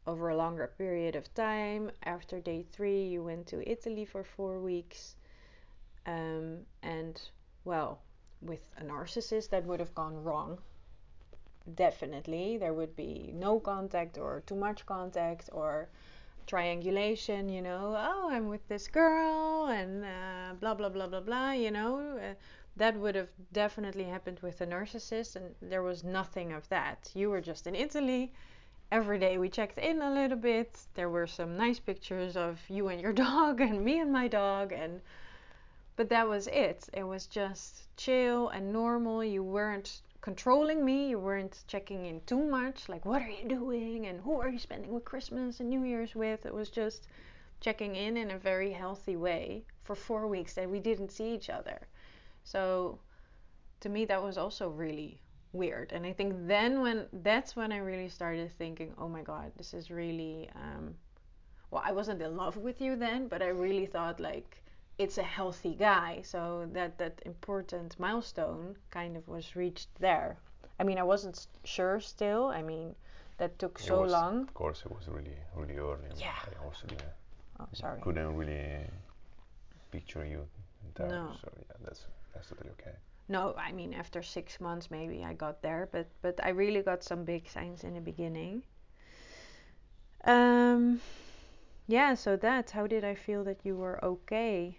over 0.06 0.28
a 0.28 0.36
longer 0.36 0.72
period 0.78 1.16
of 1.16 1.32
time. 1.34 1.90
After 2.04 2.40
day 2.40 2.64
three, 2.72 3.04
you 3.04 3.22
went 3.22 3.46
to 3.48 3.68
Italy 3.70 4.04
for 4.04 4.24
four 4.24 4.58
weeks. 4.58 5.16
Um, 6.06 6.60
and, 6.82 7.20
well, 7.64 8.00
with 8.40 8.60
a 8.78 8.84
narcissist, 8.84 9.50
that 9.50 9.64
would 9.66 9.80
have 9.80 9.94
gone 9.94 10.22
wrong. 10.22 10.58
Definitely. 11.74 12.56
There 12.56 12.72
would 12.72 12.96
be 12.96 13.32
no 13.34 13.60
contact 13.60 14.18
or 14.18 14.42
too 14.46 14.56
much 14.56 14.86
contact 14.86 15.50
or 15.52 15.88
triangulation, 16.46 17.48
you 17.48 17.62
know. 17.62 17.94
Oh, 17.96 18.28
I'm 18.30 18.48
with 18.48 18.66
this 18.68 18.88
girl 18.88 19.66
and 19.66 20.04
uh, 20.04 20.54
blah, 20.58 20.74
blah, 20.74 20.88
blah, 20.88 21.06
blah, 21.06 21.20
blah, 21.20 21.52
you 21.52 21.70
know. 21.70 22.18
Uh, 22.18 22.34
that 22.76 22.96
would 22.96 23.14
have 23.14 23.28
definitely 23.52 24.04
happened 24.04 24.40
with 24.40 24.60
a 24.60 24.66
narcissist, 24.66 25.36
and 25.36 25.54
there 25.60 25.82
was 25.82 26.02
nothing 26.02 26.52
of 26.52 26.68
that. 26.70 27.10
You 27.14 27.28
were 27.28 27.40
just 27.40 27.66
in 27.66 27.74
Italy 27.74 28.32
every 28.92 29.18
day 29.20 29.38
we 29.38 29.48
checked 29.48 29.78
in 29.78 30.02
a 30.02 30.12
little 30.12 30.36
bit. 30.36 30.76
There 30.94 31.08
were 31.08 31.28
some 31.28 31.56
nice 31.56 31.78
pictures 31.78 32.36
of 32.36 32.58
you 32.68 32.88
and 32.88 33.00
your 33.00 33.12
dog 33.28 33.60
and 33.60 33.84
me 33.84 34.00
and 34.00 34.12
my 34.12 34.26
dog 34.26 34.72
and 34.72 35.00
but 35.96 36.08
that 36.08 36.28
was 36.28 36.46
it. 36.48 36.88
It 36.92 37.04
was 37.04 37.26
just 37.26 37.94
chill 37.96 38.48
and 38.48 38.72
normal. 38.72 39.22
You 39.22 39.44
weren't 39.44 40.00
controlling 40.22 40.84
me. 40.84 41.10
You 41.10 41.18
weren't 41.18 41.62
checking 41.68 42.06
in 42.06 42.20
too 42.22 42.42
much 42.42 42.88
like 42.88 43.04
what 43.04 43.22
are 43.22 43.30
you 43.30 43.48
doing 43.48 44.06
and 44.06 44.20
who 44.20 44.40
are 44.40 44.48
you 44.48 44.58
spending 44.58 44.92
with 44.92 45.04
Christmas 45.04 45.60
and 45.60 45.70
New 45.70 45.84
Year's 45.84 46.14
with? 46.16 46.44
It 46.44 46.54
was 46.54 46.68
just 46.68 47.06
checking 47.60 47.94
in 47.94 48.16
in 48.16 48.30
a 48.32 48.38
very 48.38 48.72
healthy 48.72 49.16
way 49.16 49.62
for 49.84 49.94
4 49.94 50.26
weeks 50.26 50.54
that 50.54 50.68
we 50.68 50.80
didn't 50.80 51.12
see 51.12 51.32
each 51.32 51.50
other. 51.50 51.78
So 52.42 52.98
to 53.80 53.88
me 53.88 54.04
that 54.06 54.22
was 54.22 54.36
also 54.36 54.68
really 54.68 55.20
weird. 55.52 55.92
And 55.92 56.06
I 56.06 56.12
think 56.12 56.34
then 56.46 56.80
when 56.80 57.06
that's 57.22 57.56
when 57.56 57.72
I 57.72 57.78
really 57.78 58.08
started 58.08 58.50
thinking, 58.58 58.92
oh 58.98 59.08
my 59.08 59.22
god, 59.22 59.52
this 59.56 59.74
is 59.74 59.90
really 59.90 60.48
um, 60.54 60.94
well, 61.70 61.82
I 61.84 61.92
wasn't 61.92 62.20
in 62.22 62.36
love 62.36 62.56
with 62.56 62.80
you 62.80 62.96
then, 62.96 63.28
but 63.28 63.42
I 63.42 63.48
really 63.48 63.86
thought 63.86 64.20
like 64.20 64.62
it's 64.98 65.18
a 65.18 65.22
healthy 65.22 65.74
guy. 65.74 66.20
So 66.22 66.68
that 66.72 66.98
that 66.98 67.20
important 67.24 67.98
milestone 67.98 68.76
kind 68.90 69.16
of 69.16 69.26
was 69.28 69.56
reached 69.56 69.88
there. 69.98 70.36
I 70.78 70.84
mean, 70.84 70.98
I 70.98 71.02
wasn't 71.02 71.46
sure 71.64 72.00
still. 72.00 72.46
I 72.48 72.62
mean, 72.62 72.94
that 73.38 73.58
took 73.58 73.78
It 73.80 73.84
so 73.84 74.02
was, 74.02 74.12
long. 74.12 74.42
Of 74.42 74.54
course, 74.54 74.82
it 74.84 74.90
was 74.90 75.08
really, 75.08 75.36
really 75.54 75.76
early. 75.78 76.08
Yeah. 76.16 76.34
I 76.44 76.64
also 76.64 76.86
didn't, 76.86 77.04
Oh, 77.60 77.66
sorry. 77.72 78.00
couldn't 78.00 78.34
really 78.36 78.86
picture 79.90 80.24
you 80.24 80.46
there. 80.94 81.08
No. 81.08 81.32
So 81.40 81.48
yeah, 81.56 81.76
that's 81.84 82.06
that's 82.34 82.48
totally 82.48 82.70
okay. 82.80 82.96
No, 83.30 83.54
I 83.56 83.72
mean 83.72 83.94
after 83.94 84.22
six 84.22 84.60
months 84.60 84.90
maybe 84.90 85.24
I 85.24 85.32
got 85.32 85.62
there, 85.62 85.88
but 85.90 86.10
but 86.20 86.38
I 86.44 86.50
really 86.50 86.82
got 86.82 87.02
some 87.02 87.24
big 87.24 87.48
signs 87.48 87.82
in 87.82 87.94
the 87.94 88.00
beginning. 88.02 88.64
Um, 90.24 91.00
yeah. 91.88 92.14
So 92.14 92.36
that 92.36 92.70
how 92.70 92.86
did 92.86 93.04
I 93.04 93.14
feel 93.14 93.44
that 93.44 93.64
you 93.64 93.76
were 93.76 94.02
okay? 94.04 94.78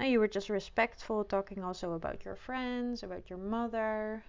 You 0.00 0.20
were 0.20 0.28
just 0.28 0.50
respectful, 0.50 1.24
talking 1.24 1.62
also 1.64 1.92
about 1.92 2.24
your 2.24 2.36
friends, 2.36 3.02
about 3.02 3.30
your 3.30 3.38
mother. 3.38 4.24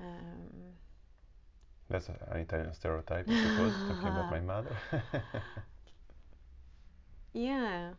Um, 0.00 0.76
That's 1.88 2.08
an 2.08 2.16
Italian 2.32 2.72
stereotype, 2.74 3.30
I 3.30 3.34
suppose, 3.36 3.82
talking 3.82 4.08
about 4.08 4.30
my 4.30 4.40
mother. 4.40 4.76
yeah. 7.32 7.92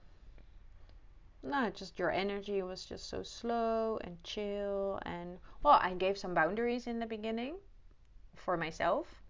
No, 1.43 1.69
just 1.69 1.99
your 1.99 2.11
energy 2.11 2.61
was 2.61 2.83
just 2.85 3.09
so 3.09 3.23
slow 3.23 3.99
and 4.03 4.21
chill. 4.23 4.99
And, 5.05 5.37
well, 5.63 5.79
I 5.81 5.93
gave 5.93 6.17
some 6.17 6.33
boundaries 6.33 6.87
in 6.87 6.99
the 6.99 7.05
beginning 7.05 7.55
for 8.35 8.57
myself, 8.57 9.21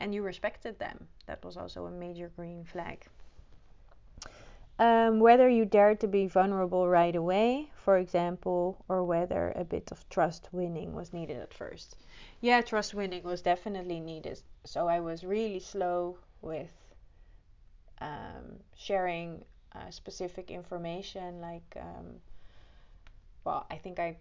and 0.00 0.14
you 0.14 0.22
respected 0.22 0.78
them. 0.78 1.08
That 1.26 1.44
was 1.44 1.56
also 1.56 1.86
a 1.86 1.90
major 1.90 2.30
green 2.36 2.64
flag. 2.64 3.06
Um, 4.78 5.20
whether 5.20 5.48
you 5.48 5.64
dared 5.64 6.00
to 6.00 6.08
be 6.08 6.26
vulnerable 6.26 6.88
right 6.88 7.14
away, 7.14 7.70
for 7.74 7.98
example, 7.98 8.82
or 8.88 9.04
whether 9.04 9.52
a 9.54 9.64
bit 9.64 9.92
of 9.92 10.08
trust 10.08 10.48
winning 10.50 10.94
was 10.94 11.12
needed 11.12 11.38
at 11.40 11.52
first. 11.52 11.96
Yeah, 12.40 12.60
trust 12.62 12.94
winning 12.94 13.22
was 13.22 13.42
definitely 13.42 14.00
needed. 14.00 14.40
So 14.64 14.88
I 14.88 15.00
was 15.00 15.22
really 15.22 15.60
slow 15.60 16.18
with 16.40 16.72
um, 18.00 18.58
sharing 18.74 19.44
uh, 19.74 19.90
specific 19.90 20.50
information. 20.50 21.40
Like, 21.40 21.76
um, 21.80 22.20
well, 23.44 23.66
I 23.70 23.76
think 23.76 23.98
I 23.98 24.16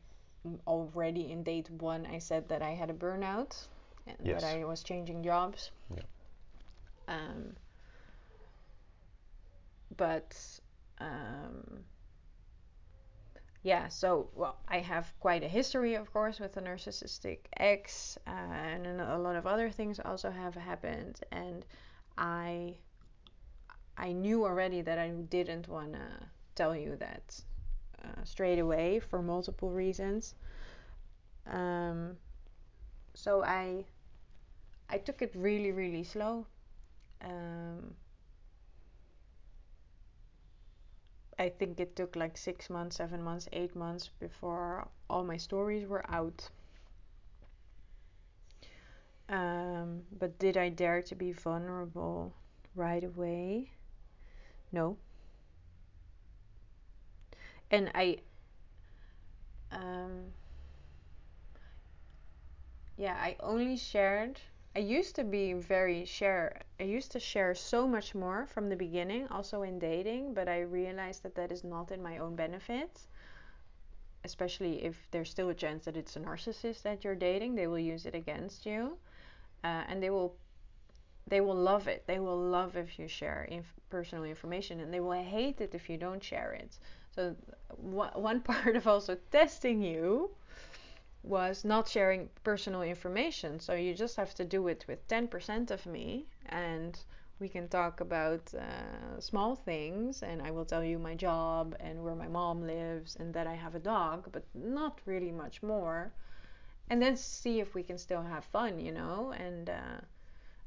already 0.65 1.31
in 1.31 1.43
date 1.43 1.69
one 1.69 2.05
I 2.05 2.17
said 2.19 2.49
that 2.49 2.61
I 2.61 2.71
had 2.71 2.89
a 2.89 2.93
burnout 2.93 3.67
and 4.07 4.17
Yes. 4.23 4.41
that 4.41 4.55
I 4.55 4.63
was 4.65 4.83
changing 4.83 5.23
jobs. 5.23 5.71
Yeah. 5.95 6.03
Um, 7.07 7.55
but 9.97 10.35
um, 10.99 11.83
yeah, 13.63 13.87
so 13.89 14.29
well, 14.35 14.57
I 14.67 14.79
have 14.79 15.13
quite 15.19 15.43
a 15.43 15.47
history, 15.47 15.95
of 15.95 16.11
course, 16.11 16.39
with 16.39 16.57
a 16.57 16.61
narcissistic 16.61 17.39
ex, 17.57 18.17
uh, 18.25 18.29
and 18.29 18.87
a 18.87 19.17
lot 19.17 19.35
of 19.35 19.45
other 19.45 19.69
things 19.69 19.99
also 19.99 20.31
have 20.31 20.55
happened, 20.55 21.19
and 21.31 21.63
I 22.17 22.77
I 23.97 24.11
knew 24.11 24.45
already 24.45 24.81
that 24.81 24.97
I 24.97 25.09
didn't 25.09 25.67
want 25.67 25.93
to 25.93 26.07
tell 26.55 26.75
you 26.75 26.95
that 26.97 27.41
uh, 28.03 28.23
straight 28.23 28.59
away 28.59 28.99
for 28.99 29.21
multiple 29.21 29.69
reasons. 29.69 30.35
Um, 31.47 32.17
so 33.13 33.43
I 33.43 33.85
I 34.89 34.97
took 34.97 35.21
it 35.21 35.31
really 35.35 35.71
really 35.71 36.03
slow. 36.03 36.45
Um, 37.23 37.95
I 41.37 41.49
think 41.49 41.79
it 41.79 41.95
took 41.95 42.15
like 42.15 42.37
six 42.37 42.69
months, 42.69 42.97
seven 42.97 43.23
months, 43.23 43.49
eight 43.51 43.75
months 43.75 44.09
before 44.19 44.87
all 45.09 45.23
my 45.23 45.37
stories 45.37 45.87
were 45.87 46.05
out. 46.09 46.49
Um, 49.27 50.03
but 50.19 50.37
did 50.37 50.57
I 50.57 50.69
dare 50.69 51.01
to 51.01 51.15
be 51.15 51.31
vulnerable 51.31 52.33
right 52.75 53.03
away? 53.03 53.71
No. 54.71 54.97
And 57.69 57.91
I, 57.95 58.17
um, 59.71 60.25
yeah, 62.97 63.15
I 63.15 63.35
only 63.39 63.77
shared. 63.77 64.39
I 64.75 64.79
used 64.79 65.15
to 65.15 65.23
be 65.23 65.53
very 65.53 66.05
share. 66.05 66.61
I 66.79 66.83
used 66.83 67.11
to 67.11 67.19
share 67.19 67.53
so 67.55 67.87
much 67.87 68.15
more 68.15 68.45
from 68.45 68.69
the 68.69 68.75
beginning, 68.75 69.27
also 69.27 69.63
in 69.63 69.79
dating, 69.79 70.33
but 70.33 70.47
I 70.47 70.61
realized 70.61 71.23
that 71.23 71.35
that 71.35 71.51
is 71.51 71.63
not 71.63 71.91
in 71.91 72.01
my 72.01 72.17
own 72.19 72.35
benefit. 72.35 73.01
Especially 74.23 74.83
if 74.83 75.07
there's 75.11 75.29
still 75.29 75.49
a 75.49 75.53
chance 75.53 75.85
that 75.85 75.97
it's 75.97 76.15
a 76.15 76.19
narcissist 76.19 76.83
that 76.83 77.03
you're 77.03 77.15
dating, 77.15 77.55
they 77.55 77.67
will 77.67 77.79
use 77.79 78.05
it 78.05 78.15
against 78.15 78.65
you, 78.65 78.97
uh, 79.63 79.83
and 79.87 80.01
they 80.01 80.09
will 80.09 80.35
they 81.31 81.41
will 81.41 81.55
love 81.55 81.87
it. 81.87 82.05
They 82.07 82.19
will 82.19 82.37
love 82.37 82.77
if 82.77 82.99
you 82.99 83.07
share 83.07 83.45
inf- 83.45 83.79
personal 83.89 84.25
information, 84.25 84.79
and 84.81 84.93
they 84.93 84.99
will 84.99 85.23
hate 85.23 85.61
it 85.61 85.73
if 85.73 85.89
you 85.89 85.97
don't 85.97 86.23
share 86.23 86.53
it. 86.53 86.77
So 87.15 87.35
one 87.77 88.41
part 88.51 88.75
of 88.75 88.87
also 88.87 89.17
testing 89.31 89.81
you 89.81 90.31
was 91.23 91.65
not 91.65 91.87
sharing 91.87 92.29
personal 92.43 92.81
information. 92.83 93.59
So 93.59 93.73
you 93.73 93.93
just 93.95 94.15
have 94.17 94.33
to 94.35 94.45
do 94.45 94.67
it 94.67 94.85
with 94.87 95.07
10% 95.07 95.71
of 95.71 95.85
me, 95.85 96.27
and 96.47 96.99
we 97.39 97.49
can 97.49 97.67
talk 97.67 98.01
about 98.01 98.53
uh, 98.53 99.19
small 99.19 99.55
things. 99.55 100.23
And 100.23 100.41
I 100.41 100.51
will 100.51 100.65
tell 100.65 100.83
you 100.83 100.99
my 100.99 101.15
job 101.15 101.75
and 101.79 102.03
where 102.03 102.15
my 102.15 102.27
mom 102.27 102.67
lives, 102.67 103.15
and 103.19 103.33
that 103.33 103.47
I 103.47 103.55
have 103.55 103.75
a 103.75 103.79
dog, 103.79 104.29
but 104.31 104.43
not 104.53 104.99
really 105.05 105.31
much 105.31 105.63
more. 105.63 106.11
And 106.89 107.01
then 107.01 107.15
see 107.17 107.59
if 107.59 107.73
we 107.75 107.83
can 107.83 107.97
still 107.97 108.23
have 108.23 108.45
fun, 108.45 108.79
you 108.79 108.91
know? 108.91 109.33
And 109.37 109.69
uh, 109.69 110.01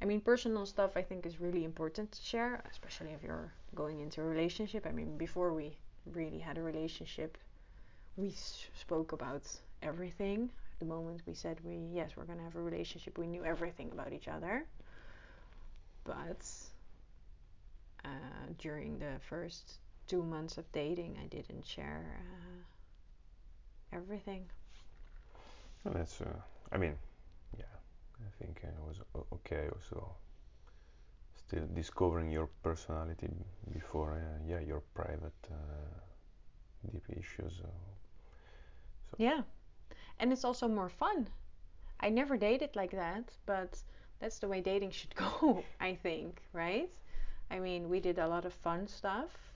I 0.04 0.06
mean, 0.06 0.20
personal 0.20 0.66
stuff 0.66 0.98
I 0.98 1.02
think 1.02 1.24
is 1.24 1.40
really 1.40 1.64
important 1.64 2.12
to 2.12 2.20
share, 2.22 2.62
especially 2.70 3.12
if 3.12 3.22
you're 3.22 3.50
going 3.74 4.00
into 4.00 4.20
a 4.20 4.24
relationship. 4.24 4.86
I 4.86 4.92
mean, 4.92 5.16
before 5.16 5.54
we 5.54 5.78
really 6.12 6.38
had 6.38 6.58
a 6.58 6.62
relationship, 6.62 7.38
we 8.18 8.34
spoke 8.78 9.12
about 9.12 9.44
everything. 9.82 10.50
The 10.78 10.84
moment 10.84 11.22
we 11.26 11.32
said 11.32 11.58
we 11.64 11.76
yes, 11.90 12.10
we're 12.18 12.26
gonna 12.26 12.42
have 12.42 12.54
a 12.54 12.60
relationship, 12.60 13.16
we 13.16 13.26
knew 13.26 13.46
everything 13.46 13.92
about 13.92 14.12
each 14.12 14.28
other. 14.28 14.66
But 16.04 16.44
uh, 18.04 18.08
during 18.58 18.98
the 18.98 19.14
first 19.30 19.78
two 20.06 20.22
months 20.22 20.58
of 20.58 20.70
dating, 20.72 21.16
I 21.24 21.28
didn't 21.28 21.66
share 21.66 22.04
uh, 22.20 23.96
everything. 23.96 24.44
That's, 25.86 26.20
uh, 26.20 26.26
I 26.70 26.76
mean, 26.76 26.94
yeah, 27.56 27.64
I 28.26 28.30
think 28.44 28.60
it 28.64 28.74
was 28.86 29.00
okay 29.32 29.68
also. 29.72 30.16
Still 31.34 31.66
discovering 31.74 32.30
your 32.30 32.46
personality 32.62 33.28
before, 33.72 34.12
uh, 34.14 34.42
yeah, 34.46 34.60
your 34.60 34.80
private 34.94 35.48
uh, 35.50 36.00
deep 36.90 37.04
issues. 37.10 37.62
So 39.10 39.18
Yeah, 39.18 39.42
and 40.18 40.32
it's 40.32 40.44
also 40.44 40.68
more 40.68 40.88
fun. 40.88 41.28
I 42.00 42.10
never 42.10 42.36
dated 42.36 42.76
like 42.76 42.90
that, 42.92 43.36
but 43.46 43.82
that's 44.20 44.38
the 44.38 44.48
way 44.48 44.60
dating 44.60 44.90
should 44.90 45.14
go, 45.16 45.66
I 45.80 45.94
think, 45.94 46.42
right? 46.52 46.92
I 47.50 47.60
mean, 47.60 47.88
we 47.90 48.00
did 48.00 48.18
a 48.18 48.28
lot 48.28 48.44
of 48.44 48.52
fun 48.54 48.86
stuff. 48.88 49.53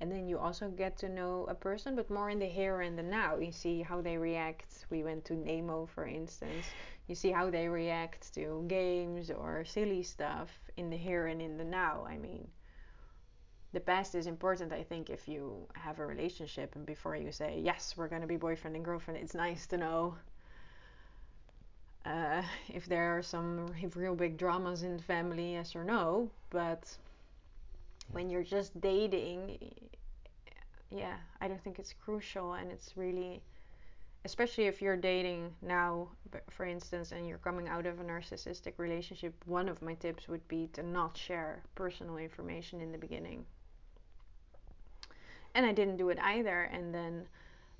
And 0.00 0.12
then 0.12 0.28
you 0.28 0.38
also 0.38 0.68
get 0.68 0.98
to 0.98 1.08
know 1.08 1.46
a 1.48 1.54
person, 1.54 1.96
but 1.96 2.10
more 2.10 2.28
in 2.28 2.38
the 2.38 2.46
here 2.46 2.82
and 2.82 2.98
the 2.98 3.02
now. 3.02 3.38
You 3.38 3.50
see 3.50 3.80
how 3.82 4.02
they 4.02 4.18
react. 4.18 4.86
We 4.90 5.02
went 5.02 5.24
to 5.26 5.34
Nemo, 5.34 5.86
for 5.86 6.06
instance. 6.06 6.66
You 7.08 7.14
see 7.14 7.30
how 7.30 7.50
they 7.50 7.68
react 7.68 8.34
to 8.34 8.64
games 8.68 9.30
or 9.30 9.64
silly 9.64 10.02
stuff 10.02 10.50
in 10.76 10.90
the 10.90 10.96
here 10.96 11.28
and 11.28 11.40
in 11.40 11.56
the 11.56 11.64
now. 11.64 12.04
I 12.06 12.18
mean, 12.18 12.46
the 13.72 13.80
past 13.80 14.14
is 14.14 14.26
important, 14.26 14.72
I 14.72 14.82
think, 14.82 15.10
if 15.10 15.28
you 15.28 15.66
have 15.74 15.98
a 15.98 16.06
relationship 16.06 16.76
and 16.76 16.84
before 16.84 17.16
you 17.16 17.32
say, 17.32 17.60
yes, 17.62 17.94
we're 17.96 18.08
going 18.08 18.22
to 18.22 18.26
be 18.26 18.36
boyfriend 18.36 18.76
and 18.76 18.84
girlfriend, 18.84 19.20
it's 19.22 19.34
nice 19.34 19.66
to 19.68 19.76
know 19.76 20.16
uh, 22.06 22.42
if 22.68 22.86
there 22.86 23.16
are 23.16 23.22
some 23.22 23.66
real 23.94 24.14
big 24.14 24.36
dramas 24.36 24.82
in 24.82 24.96
the 24.96 25.02
family, 25.02 25.52
yes 25.52 25.74
or 25.74 25.84
no. 25.84 26.30
But 26.50 26.96
when 28.12 28.30
you're 28.30 28.42
just 28.42 28.80
dating, 28.80 29.58
yeah, 30.90 31.16
I 31.40 31.48
don't 31.48 31.62
think 31.62 31.78
it's 31.78 31.92
crucial, 31.92 32.54
and 32.54 32.70
it's 32.70 32.96
really, 32.96 33.42
especially 34.24 34.66
if 34.66 34.80
you're 34.80 34.96
dating 34.96 35.52
now, 35.62 36.08
for 36.50 36.64
instance, 36.64 37.12
and 37.12 37.26
you're 37.26 37.38
coming 37.38 37.68
out 37.68 37.86
of 37.86 38.00
a 38.00 38.04
narcissistic 38.04 38.74
relationship. 38.78 39.34
One 39.46 39.68
of 39.68 39.82
my 39.82 39.94
tips 39.94 40.28
would 40.28 40.46
be 40.48 40.68
to 40.72 40.82
not 40.82 41.16
share 41.16 41.62
personal 41.74 42.16
information 42.16 42.80
in 42.80 42.92
the 42.92 42.98
beginning. 42.98 43.44
And 45.54 45.66
I 45.66 45.72
didn't 45.72 45.96
do 45.96 46.10
it 46.10 46.18
either, 46.20 46.62
and 46.62 46.94
then 46.94 47.26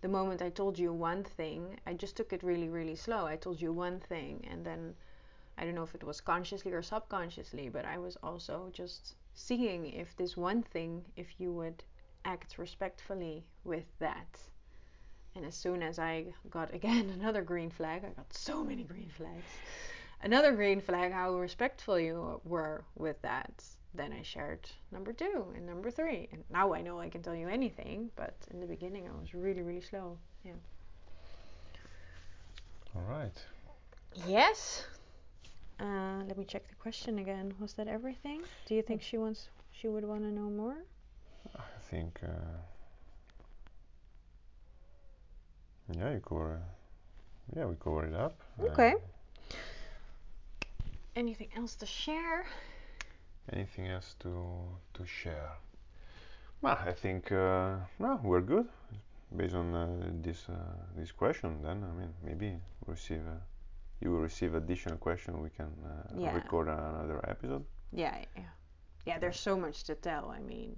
the 0.00 0.08
moment 0.08 0.42
I 0.42 0.50
told 0.50 0.78
you 0.78 0.92
one 0.92 1.24
thing, 1.24 1.78
I 1.86 1.94
just 1.94 2.16
took 2.16 2.32
it 2.32 2.42
really, 2.42 2.68
really 2.68 2.96
slow. 2.96 3.26
I 3.26 3.36
told 3.36 3.60
you 3.60 3.72
one 3.72 4.00
thing, 4.00 4.46
and 4.50 4.64
then 4.64 4.94
I 5.58 5.64
don't 5.64 5.74
know 5.74 5.82
if 5.82 5.94
it 5.94 6.04
was 6.04 6.20
consciously 6.20 6.72
or 6.72 6.82
subconsciously, 6.82 7.68
but 7.68 7.84
I 7.84 7.98
was 7.98 8.16
also 8.22 8.70
just 8.72 9.14
seeing 9.36 9.92
if 9.92 10.16
this 10.16 10.36
one 10.36 10.62
thing, 10.62 11.04
if 11.14 11.38
you 11.38 11.52
would 11.52 11.84
act 12.24 12.58
respectfully 12.58 13.44
with 13.64 13.84
that. 14.00 14.38
And 15.36 15.44
as 15.44 15.54
soon 15.54 15.82
as 15.82 15.98
I 15.98 16.26
got 16.50 16.74
again 16.74 17.10
another 17.20 17.42
green 17.42 17.70
flag, 17.70 18.02
I 18.04 18.08
got 18.08 18.32
so 18.32 18.64
many 18.64 18.82
green 18.82 19.10
flags. 19.16 19.44
Another 20.22 20.52
green 20.52 20.80
flag, 20.80 21.12
how 21.12 21.34
respectful 21.36 22.00
you 22.00 22.40
were 22.44 22.84
with 22.96 23.20
that. 23.22 23.62
Then 23.94 24.12
I 24.12 24.22
shared 24.22 24.68
number 24.90 25.12
two 25.12 25.46
and 25.54 25.66
number 25.66 25.90
three. 25.90 26.28
And 26.32 26.42
now 26.50 26.72
I 26.72 26.80
know 26.80 26.98
I 26.98 27.10
can 27.10 27.22
tell 27.22 27.34
you 27.34 27.48
anything, 27.48 28.10
but 28.16 28.34
in 28.50 28.60
the 28.60 28.66
beginning 28.66 29.06
I 29.06 29.20
was 29.20 29.34
really, 29.34 29.62
really 29.62 29.82
slow. 29.82 30.18
Yeah. 30.44 30.52
all 32.94 33.02
right. 33.02 33.36
Yes. 34.26 34.84
Uh, 35.78 36.22
let 36.26 36.38
me 36.38 36.44
check 36.44 36.68
the 36.68 36.74
question 36.76 37.18
again. 37.18 37.54
Was 37.60 37.74
that 37.74 37.86
everything? 37.88 38.42
Do 38.66 38.74
you 38.74 38.82
think 38.82 39.02
she 39.02 39.18
wants 39.18 39.48
she 39.72 39.88
would 39.88 40.04
want 40.04 40.22
to 40.22 40.30
know 40.32 40.48
more? 40.50 40.76
I 41.54 41.60
think 41.90 42.20
uh, 42.24 42.28
Yeah, 45.92 46.12
you 46.12 46.20
cover. 46.20 46.60
Yeah, 47.54 47.66
we 47.66 47.76
cover 47.76 48.06
it 48.06 48.14
up. 48.14 48.34
Okay. 48.60 48.94
Uh, 48.94 49.54
Anything 51.14 51.48
else 51.56 51.74
to 51.76 51.86
share? 51.86 52.44
anything 53.52 53.86
else 53.86 54.16
to 54.18 54.32
to 54.94 55.06
share? 55.06 55.52
Well, 56.62 56.78
I 56.84 56.92
think 56.92 57.30
uh, 57.32 57.76
no, 57.98 58.18
we're 58.24 58.40
good. 58.42 58.66
Based 59.36 59.54
on 59.54 59.74
uh, 59.74 59.86
this 60.22 60.48
uh, 60.48 60.54
this 60.96 61.12
question, 61.12 61.62
then 61.62 61.84
I 61.84 61.92
mean 61.98 62.12
maybe 62.24 62.58
we'll 62.84 62.94
receive 62.94 63.22
uh, 63.26 63.38
you 64.00 64.10
will 64.12 64.20
receive 64.20 64.54
additional 64.54 64.96
question. 64.98 65.42
We 65.42 65.50
can 65.50 65.72
uh, 65.84 66.12
Yeah. 66.16 66.34
record 66.34 66.68
another 66.68 67.20
episode. 67.28 67.64
Yeah, 67.92 68.16
yeah. 68.36 68.42
Yeah, 69.06 69.18
there's 69.18 69.38
so 69.40 69.56
much 69.56 69.84
to 69.84 69.94
tell. 69.94 70.30
I 70.30 70.40
mean, 70.40 70.76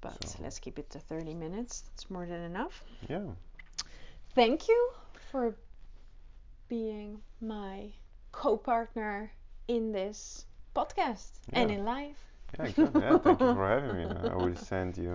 but 0.00 0.22
So- 0.24 0.42
let's 0.42 0.58
keep 0.58 0.78
it 0.78 0.90
to 0.90 0.98
30 1.00 1.34
minutes. 1.34 1.82
That's 1.82 2.10
more 2.10 2.26
than 2.26 2.42
enough. 2.42 2.82
Yeah. 3.08 3.26
Thank 4.34 4.68
you 4.68 4.90
for 5.30 5.56
being 6.68 7.20
my 7.40 7.90
co 8.32 8.56
partner 8.56 9.32
in 9.68 9.90
this 9.92 10.44
podcast 10.76 11.40
and 11.52 11.70
in 11.70 11.84
life. 11.84 12.16
Yeah, 12.58 12.66
exactly. 12.66 13.02
Yeah, 13.02 13.18
thank 13.18 13.40
you 13.40 13.54
for 13.54 13.68
having 13.74 13.96
me. 13.96 14.04
I 14.30 14.34
will 14.36 14.56
send 14.56 14.96
you 14.96 15.12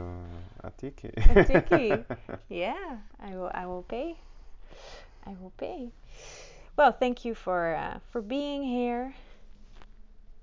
a 0.64 0.72
Tikkie. 0.72 1.14
A 1.18 1.44
Tikkie. 1.46 2.06
Yeah, 2.50 2.98
I 3.20 3.36
will. 3.36 3.52
I 3.54 3.66
will 3.66 3.84
pay. 3.84 4.18
I 5.26 5.36
will 5.40 5.52
pay. 5.56 5.92
Well, 6.76 6.92
thank 7.00 7.18
you 7.24 7.36
for 7.36 7.76
uh, 7.76 8.00
for 8.10 8.22
being 8.22 8.64
here. 8.64 9.14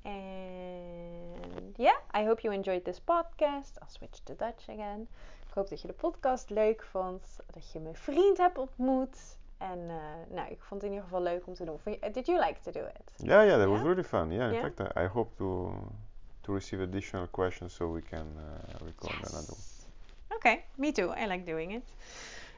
And 0.04 1.74
yeah, 1.76 1.98
I 2.14 2.24
hope 2.24 2.42
you 2.42 2.52
enjoyed 2.52 2.84
this 2.84 3.00
podcast. 3.00 3.78
I'll 3.80 3.88
switch 3.88 4.20
to 4.24 4.34
Dutch 4.34 4.68
again. 4.68 5.08
Ik 5.48 5.54
hoop 5.54 5.68
dat 5.68 5.80
je 5.80 5.86
de 5.86 5.92
podcast 5.92 6.50
leuk 6.50 6.82
vond. 6.90 7.36
Dat 7.46 7.70
je 7.72 7.80
mijn 7.80 7.94
vriend 7.96 8.38
hebt 8.38 8.58
ontmoet. 8.58 9.38
En 9.58 9.78
uh, 9.78 9.94
nou, 10.36 10.50
ik 10.50 10.60
vond 10.60 10.82
het 10.82 10.90
in 10.90 10.96
ieder 10.96 11.02
geval 11.04 11.22
leuk 11.22 11.46
om 11.46 11.54
te 11.54 11.64
doen. 11.64 11.78
Did 12.12 12.26
you 12.26 12.38
like 12.46 12.60
to 12.60 12.70
do 12.70 12.80
it? 12.86 13.12
Yeah, 13.26 13.44
yeah, 13.44 13.58
that 13.58 13.68
was 13.68 13.80
really 13.80 14.04
fun. 14.04 14.30
Yeah, 14.32 14.46
in 14.48 14.52
Yeah? 14.54 14.72
fact, 14.74 14.96
I, 14.96 15.06
hope 15.06 15.36
to 15.36 15.74
to 16.40 16.52
receive 16.52 16.82
additional 16.82 17.26
questions 17.28 17.74
so 17.74 17.92
we 17.92 18.02
can 18.02 18.26
uh, 18.36 18.86
record 18.86 19.14
another. 19.14 19.54
one. 19.54 20.36
Oké, 20.36 20.60
me 20.74 20.92
too. 20.92 21.12
I 21.16 21.26
like 21.26 21.44
doing 21.44 21.72
it. 21.72 21.82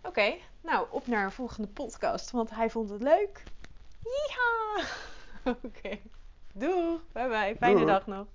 Oké, 0.03 0.35
nou 0.61 0.87
op 0.91 1.07
naar 1.07 1.25
een 1.25 1.33
volgende 1.33 1.69
podcast, 1.69 2.31
want 2.31 2.51
hij 2.51 2.71
vond 2.71 2.91
het 2.91 3.03
leuk. 3.03 3.43
Yeehaw! 4.03 4.85
Oké, 5.65 5.99
doei. 6.53 7.01
Bye 7.13 7.29
bye. 7.29 7.57
Fijne 7.59 7.85
dag 7.85 8.07
nog. 8.07 8.27